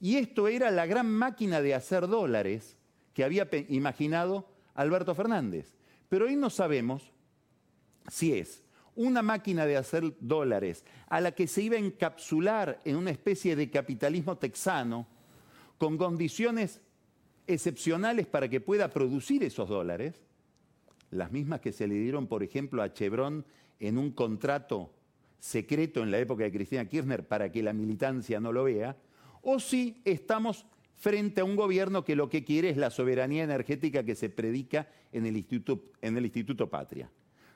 Y 0.00 0.16
esto 0.16 0.46
era 0.46 0.70
la 0.70 0.86
gran 0.86 1.10
máquina 1.10 1.60
de 1.60 1.74
hacer 1.74 2.06
dólares 2.06 2.76
que 3.14 3.24
había 3.24 3.48
imaginado 3.68 4.48
Alberto 4.74 5.14
Fernández. 5.14 5.74
Pero 6.08 6.26
hoy 6.26 6.36
no 6.36 6.50
sabemos 6.50 7.12
si 8.08 8.34
es 8.34 8.62
una 8.94 9.22
máquina 9.22 9.66
de 9.66 9.76
hacer 9.76 10.14
dólares 10.20 10.84
a 11.08 11.20
la 11.20 11.32
que 11.32 11.46
se 11.46 11.62
iba 11.62 11.76
a 11.76 11.80
encapsular 11.80 12.80
en 12.84 12.96
una 12.96 13.10
especie 13.10 13.56
de 13.56 13.70
capitalismo 13.70 14.36
texano 14.36 15.06
con 15.78 15.96
condiciones 15.96 16.80
excepcionales 17.46 18.26
para 18.26 18.48
que 18.48 18.60
pueda 18.60 18.88
producir 18.88 19.42
esos 19.42 19.68
dólares, 19.68 20.22
las 21.10 21.32
mismas 21.32 21.60
que 21.60 21.72
se 21.72 21.86
le 21.86 21.94
dieron, 21.94 22.26
por 22.26 22.42
ejemplo, 22.42 22.82
a 22.82 22.92
Chevron 22.92 23.44
en 23.80 23.98
un 23.98 24.10
contrato 24.12 24.92
secreto 25.38 26.02
en 26.02 26.10
la 26.10 26.18
época 26.18 26.44
de 26.44 26.52
Cristina 26.52 26.84
Kirchner 26.86 27.26
para 27.26 27.50
que 27.50 27.62
la 27.62 27.72
militancia 27.72 28.40
no 28.40 28.52
lo 28.52 28.64
vea, 28.64 28.96
o 29.42 29.60
si 29.60 30.00
estamos 30.04 30.66
frente 30.96 31.40
a 31.40 31.44
un 31.44 31.56
gobierno 31.56 32.04
que 32.04 32.16
lo 32.16 32.28
que 32.28 32.44
quiere 32.44 32.70
es 32.70 32.76
la 32.76 32.90
soberanía 32.90 33.44
energética 33.44 34.02
que 34.02 34.16
se 34.16 34.28
predica 34.28 34.88
en 35.12 35.26
el 35.26 35.36
Instituto, 35.36 36.68
Patria. 36.68 37.08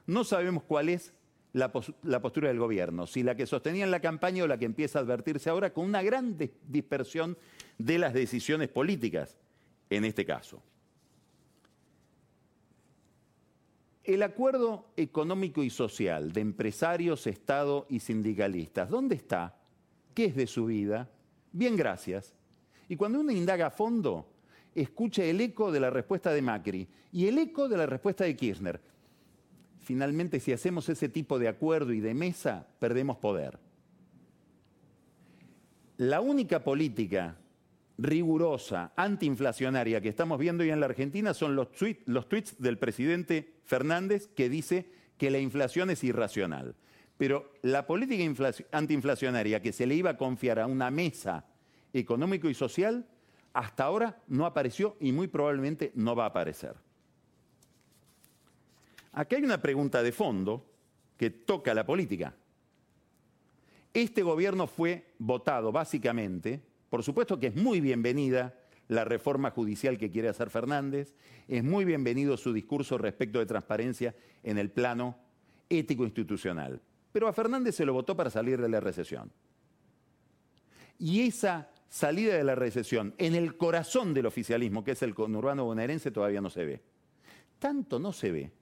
No 0.07 0.23
sabemos 0.23 0.63
cuál 0.63 0.89
es 0.89 1.13
la, 1.53 1.73
la, 2.03 2.23
postura 2.23 2.49
del 2.49 2.59
gobierno, 2.59 3.07
si 3.07 3.23
la 3.23 3.35
que 3.35 3.47
sostenía 3.47 3.85
en 3.85 3.91
la 3.91 4.01
campaña 4.01 4.45
o 4.45 4.47
la 4.47 4.59
que 4.59 4.65
empieza 4.65 4.99
a 4.99 5.03
advertirse 5.03 5.51
ahora 5.51 5.73
con 5.73 5.85
una 5.85 6.03
gran 6.03 6.39
dispersión 6.69 7.37
de 7.79 7.99
las 7.99 8.15
decisiones 8.15 8.69
políticas 8.69 9.37
en 9.91 10.05
este 10.05 10.25
caso. 10.25 10.63
El 14.05 14.23
acuerdo 14.25 14.87
económico 14.97 15.63
y 15.63 15.71
social 15.71 16.33
de 16.33 16.41
empresarios, 16.41 17.27
Estado 17.29 17.87
y 17.89 18.01
sindicalistas, 18.01 18.91
¿dónde 18.91 19.15
está? 19.15 19.57
¿Qué 20.13 20.25
es 20.25 20.35
de 20.35 20.49
su 20.49 20.67
vida? 20.67 21.09
Bien, 21.53 21.77
gracias. 21.77 22.35
Y 22.89 22.97
cuando 22.97 23.21
uno 23.21 23.31
indaga 23.31 23.67
a 23.67 23.71
fondo, 23.71 24.27
escucha 24.75 25.23
el 25.23 25.41
eco 25.41 25.71
de 25.71 25.81
la 25.81 25.91
respuesta 25.91 26.33
de 26.33 26.43
Macri 26.43 26.89
y 27.13 27.29
el 27.29 27.39
eco 27.39 27.69
de 27.69 27.77
la 27.77 27.87
respuesta 27.87 28.25
de 28.25 28.35
Kirchner. 28.35 28.81
Finalmente, 29.81 30.41
si 30.41 30.53
hacemos 30.53 30.89
ese 30.89 31.09
tipo 31.09 31.39
de 31.39 31.49
acuerdo 31.49 31.93
y 31.93 32.01
de 32.01 32.15
mesa, 32.15 32.67
perdemos 32.81 33.19
poder. 33.19 33.59
La 35.97 36.21
única 36.21 36.65
política 36.65 37.37
rigurosa, 37.99 38.93
antiinflacionaria 38.97 40.01
que 40.01 40.09
estamos 40.09 40.39
viendo 40.39 40.63
hoy 40.63 40.71
en 40.71 40.81
la 40.81 40.87
Argentina 40.87 41.35
son 41.35 41.57
los, 41.57 41.69
los 42.07 42.29
tweets 42.29 42.61
del 42.61 42.79
presidente 42.79 43.55
Fernández 43.65 44.29
que 44.29 44.49
dice 44.49 44.91
que 45.19 45.31
la 45.31 45.39
inflación 45.39 45.91
es 45.91 46.03
irracional. 46.05 46.75
Pero 47.17 47.53
la 47.63 47.87
política 47.87 48.25
antiinflacionaria 48.73 49.63
que 49.63 49.73
se 49.73 49.87
le 49.87 49.95
iba 49.95 50.11
a 50.11 50.17
confiar 50.17 50.59
a 50.59 50.67
una 50.67 50.91
mesa 50.91 51.45
económico 51.93 52.49
y 52.49 52.55
social, 52.55 53.07
hasta 53.53 53.85
ahora 53.85 54.23
no 54.29 54.47
apareció 54.47 54.97
y 54.99 55.13
muy 55.13 55.29
probablemente 55.29 55.93
no 55.95 56.17
va 56.17 56.25
a 56.25 56.29
aparecer. 56.29 56.75
Aquí 59.13 59.35
hay 59.37 59.45
una 59.45 59.61
pregunta 59.61 60.03
de 60.03 60.11
fondo 60.11 60.67
que 61.19 61.31
toca 61.31 61.75
la 61.75 61.85
política. 61.85 62.35
Este 63.93 64.23
gobierno 64.23 64.67
fue 64.67 65.13
votado 65.19 65.71
básicamente 65.71 66.63
por 66.93 67.03
supuesto 67.03 67.41
que 67.41 67.47
es 67.47 67.57
muy 67.57 67.81
bienvenida 67.81 68.55
la 68.89 69.07
reforma 69.07 69.51
judicial 69.51 69.97
que 69.97 70.11
quiere 70.11 70.29
hacer 70.29 70.51
Fernández, 70.51 71.15
es 71.49 71.65
muy 71.65 71.87
bienvenido 71.87 72.37
su 72.37 72.53
discurso 72.53 72.99
respecto 72.99 73.39
de 73.39 73.47
transparencia 73.47 74.15
en 74.43 74.59
el 74.59 74.71
plano 74.71 75.17
ético 75.71 76.05
institucional. 76.05 76.83
Pero 77.11 77.29
a 77.29 77.33
Fernández 77.33 77.77
se 77.77 77.87
lo 77.87 77.95
votó 77.95 78.15
para 78.15 78.29
salir 78.29 78.61
de 78.61 78.69
la 78.69 78.79
recesión. 78.79 79.33
Y 80.99 81.23
esa 81.23 81.71
salida 81.89 82.37
de 82.37 82.45
la 82.45 82.57
recesión 82.57 83.15
en 83.17 83.37
el 83.37 83.57
corazón 83.57 84.13
del 84.13 84.27
oficialismo, 84.27 84.85
que 84.85 84.91
es 84.91 85.03
el 85.03 85.15
conurbano 85.15 85.65
bonaerense, 85.65 86.11
todavía 86.11 86.43
no 86.43 86.51
se 86.51 86.67
ve. 86.67 86.83
Tanto 87.59 87.99
no 87.99 88.13
se 88.13 88.33
ve 88.33 88.53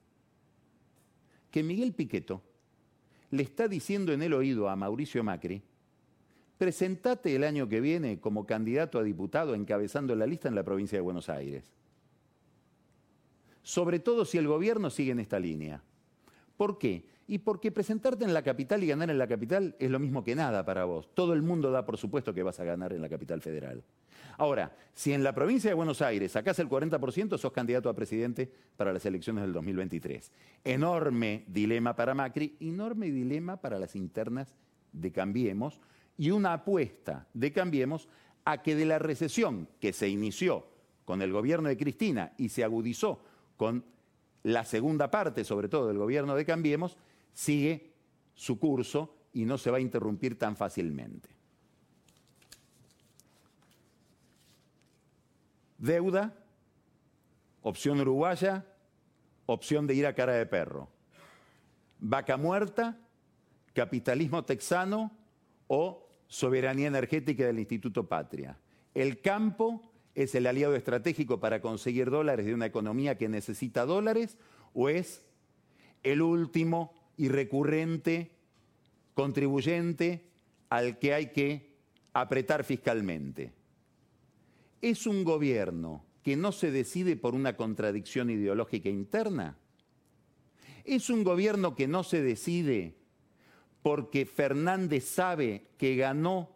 que 1.50 1.64
Miguel 1.64 1.94
Piqueto 1.94 2.44
le 3.32 3.42
está 3.42 3.66
diciendo 3.66 4.12
en 4.12 4.22
el 4.22 4.34
oído 4.34 4.68
a 4.68 4.76
Mauricio 4.76 5.24
Macri 5.24 5.64
presentate 6.60 7.34
el 7.34 7.44
año 7.44 7.70
que 7.70 7.80
viene 7.80 8.20
como 8.20 8.44
candidato 8.44 8.98
a 8.98 9.02
diputado 9.02 9.54
encabezando 9.54 10.14
la 10.14 10.26
lista 10.26 10.46
en 10.46 10.54
la 10.54 10.62
provincia 10.62 10.98
de 10.98 11.00
Buenos 11.00 11.30
Aires. 11.30 11.64
Sobre 13.62 13.98
todo 13.98 14.26
si 14.26 14.36
el 14.36 14.46
gobierno 14.46 14.90
sigue 14.90 15.12
en 15.12 15.20
esta 15.20 15.38
línea. 15.40 15.82
¿Por 16.58 16.76
qué? 16.76 17.06
Y 17.26 17.38
porque 17.38 17.72
presentarte 17.72 18.26
en 18.26 18.34
la 18.34 18.42
capital 18.42 18.84
y 18.84 18.88
ganar 18.88 19.08
en 19.08 19.16
la 19.16 19.26
capital 19.26 19.74
es 19.78 19.90
lo 19.90 19.98
mismo 19.98 20.22
que 20.22 20.34
nada 20.34 20.62
para 20.66 20.84
vos. 20.84 21.08
Todo 21.14 21.32
el 21.32 21.40
mundo 21.40 21.70
da 21.70 21.86
por 21.86 21.96
supuesto 21.96 22.34
que 22.34 22.42
vas 22.42 22.60
a 22.60 22.64
ganar 22.64 22.92
en 22.92 23.00
la 23.00 23.08
capital 23.08 23.40
federal. 23.40 23.82
Ahora, 24.36 24.76
si 24.92 25.14
en 25.14 25.24
la 25.24 25.34
provincia 25.34 25.70
de 25.70 25.74
Buenos 25.74 26.02
Aires 26.02 26.32
sacás 26.32 26.58
el 26.58 26.68
40%, 26.68 27.38
sos 27.38 27.52
candidato 27.52 27.88
a 27.88 27.94
presidente 27.94 28.52
para 28.76 28.92
las 28.92 29.06
elecciones 29.06 29.44
del 29.44 29.54
2023. 29.54 30.30
Enorme 30.64 31.44
dilema 31.46 31.96
para 31.96 32.12
Macri, 32.12 32.58
enorme 32.60 33.10
dilema 33.10 33.56
para 33.56 33.78
las 33.78 33.96
internas 33.96 34.54
de 34.92 35.10
Cambiemos, 35.10 35.80
y 36.20 36.32
una 36.32 36.52
apuesta 36.52 37.26
de 37.32 37.50
Cambiemos 37.50 38.06
a 38.44 38.62
que 38.62 38.74
de 38.74 38.84
la 38.84 38.98
recesión 38.98 39.66
que 39.80 39.94
se 39.94 40.06
inició 40.06 40.66
con 41.06 41.22
el 41.22 41.32
gobierno 41.32 41.70
de 41.70 41.78
Cristina 41.78 42.34
y 42.36 42.50
se 42.50 42.62
agudizó 42.62 43.22
con 43.56 43.82
la 44.42 44.66
segunda 44.66 45.10
parte, 45.10 45.44
sobre 45.44 45.70
todo 45.70 45.88
del 45.88 45.96
gobierno 45.96 46.34
de 46.34 46.44
Cambiemos, 46.44 46.98
sigue 47.32 47.94
su 48.34 48.58
curso 48.58 49.16
y 49.32 49.46
no 49.46 49.56
se 49.56 49.70
va 49.70 49.78
a 49.78 49.80
interrumpir 49.80 50.38
tan 50.38 50.56
fácilmente. 50.56 51.30
Deuda, 55.78 56.34
opción 57.62 57.98
uruguaya, 57.98 58.66
opción 59.46 59.86
de 59.86 59.94
ir 59.94 60.06
a 60.06 60.14
cara 60.14 60.34
de 60.34 60.44
perro. 60.44 60.90
Vaca 61.98 62.36
muerta, 62.36 62.98
capitalismo 63.72 64.44
texano 64.44 65.12
o 65.66 66.09
soberanía 66.30 66.86
energética 66.86 67.44
del 67.44 67.58
Instituto 67.58 68.06
Patria. 68.06 68.56
El 68.94 69.20
campo 69.20 69.82
es 70.14 70.34
el 70.36 70.46
aliado 70.46 70.76
estratégico 70.76 71.40
para 71.40 71.60
conseguir 71.60 72.08
dólares 72.08 72.46
de 72.46 72.54
una 72.54 72.66
economía 72.66 73.18
que 73.18 73.28
necesita 73.28 73.84
dólares 73.84 74.38
o 74.72 74.88
es 74.88 75.26
el 76.04 76.22
último 76.22 76.94
y 77.16 77.28
recurrente 77.28 78.30
contribuyente 79.14 80.30
al 80.68 80.98
que 81.00 81.14
hay 81.14 81.32
que 81.32 81.74
apretar 82.12 82.64
fiscalmente. 82.64 83.52
¿Es 84.80 85.08
un 85.08 85.24
gobierno 85.24 86.04
que 86.22 86.36
no 86.36 86.52
se 86.52 86.70
decide 86.70 87.16
por 87.16 87.34
una 87.34 87.56
contradicción 87.56 88.30
ideológica 88.30 88.88
interna? 88.88 89.58
¿Es 90.84 91.10
un 91.10 91.24
gobierno 91.24 91.74
que 91.74 91.88
no 91.88 92.04
se 92.04 92.22
decide 92.22 92.99
porque 93.82 94.26
Fernández 94.26 95.04
sabe 95.04 95.64
que 95.78 95.96
ganó 95.96 96.50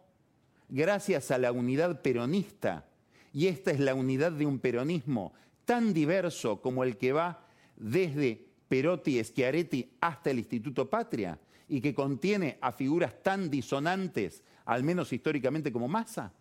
gracias 0.69 1.31
a 1.31 1.37
la 1.37 1.51
unidad 1.51 2.01
peronista 2.01 2.85
y 3.33 3.47
esta 3.47 3.71
es 3.71 3.79
la 3.79 3.95
unidad 3.95 4.31
de 4.31 4.45
un 4.45 4.59
peronismo 4.59 5.33
tan 5.65 5.93
diverso 5.93 6.61
como 6.61 6.83
el 6.83 6.97
que 6.97 7.11
va 7.11 7.45
desde 7.75 8.45
Perotti 8.67 9.23
Schiaretti 9.23 9.97
hasta 10.01 10.31
el 10.31 10.39
Instituto 10.39 10.89
Patria 10.89 11.39
y 11.67 11.81
que 11.81 11.93
contiene 11.93 12.57
a 12.61 12.71
figuras 12.71 13.21
tan 13.23 13.49
disonantes, 13.49 14.43
al 14.65 14.83
menos 14.83 15.11
históricamente 15.11 15.71
como 15.71 15.87
Massa, 15.87 16.31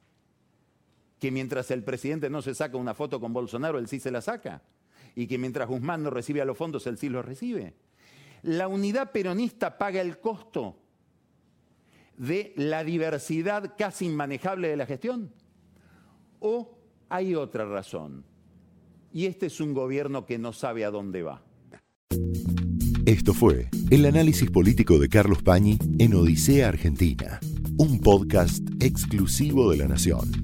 que 1.18 1.30
mientras 1.30 1.70
el 1.70 1.82
presidente 1.82 2.28
no 2.28 2.42
se 2.42 2.54
saca 2.54 2.76
una 2.76 2.94
foto 2.94 3.18
con 3.20 3.32
Bolsonaro, 3.32 3.78
él 3.78 3.88
sí 3.88 4.00
se 4.00 4.10
la 4.10 4.20
saca, 4.20 4.62
y 5.14 5.26
que 5.26 5.38
mientras 5.38 5.68
Guzmán 5.68 6.02
no 6.02 6.10
recibe 6.10 6.42
a 6.42 6.44
los 6.44 6.56
fondos, 6.56 6.86
él 6.86 6.98
sí 6.98 7.08
los 7.08 7.24
recibe. 7.24 7.74
La 8.44 8.68
unidad 8.68 9.10
peronista 9.10 9.78
paga 9.78 10.02
el 10.02 10.18
costo 10.18 10.76
de 12.18 12.52
la 12.56 12.84
diversidad 12.84 13.74
casi 13.76 14.04
inmanejable 14.04 14.68
de 14.68 14.76
la 14.76 14.84
gestión. 14.84 15.32
¿O 16.40 16.76
hay 17.08 17.34
otra 17.34 17.64
razón? 17.64 18.22
Y 19.14 19.24
este 19.24 19.46
es 19.46 19.60
un 19.60 19.72
gobierno 19.72 20.26
que 20.26 20.36
no 20.38 20.52
sabe 20.52 20.84
a 20.84 20.90
dónde 20.90 21.22
va. 21.22 21.42
Esto 23.06 23.32
fue 23.32 23.70
el 23.90 24.04
análisis 24.04 24.50
político 24.50 24.98
de 24.98 25.08
Carlos 25.08 25.42
Pañi 25.42 25.78
en 25.98 26.14
Odisea 26.14 26.68
Argentina, 26.68 27.40
un 27.78 27.98
podcast 28.00 28.62
exclusivo 28.78 29.70
de 29.70 29.78
La 29.78 29.88
Nación. 29.88 30.43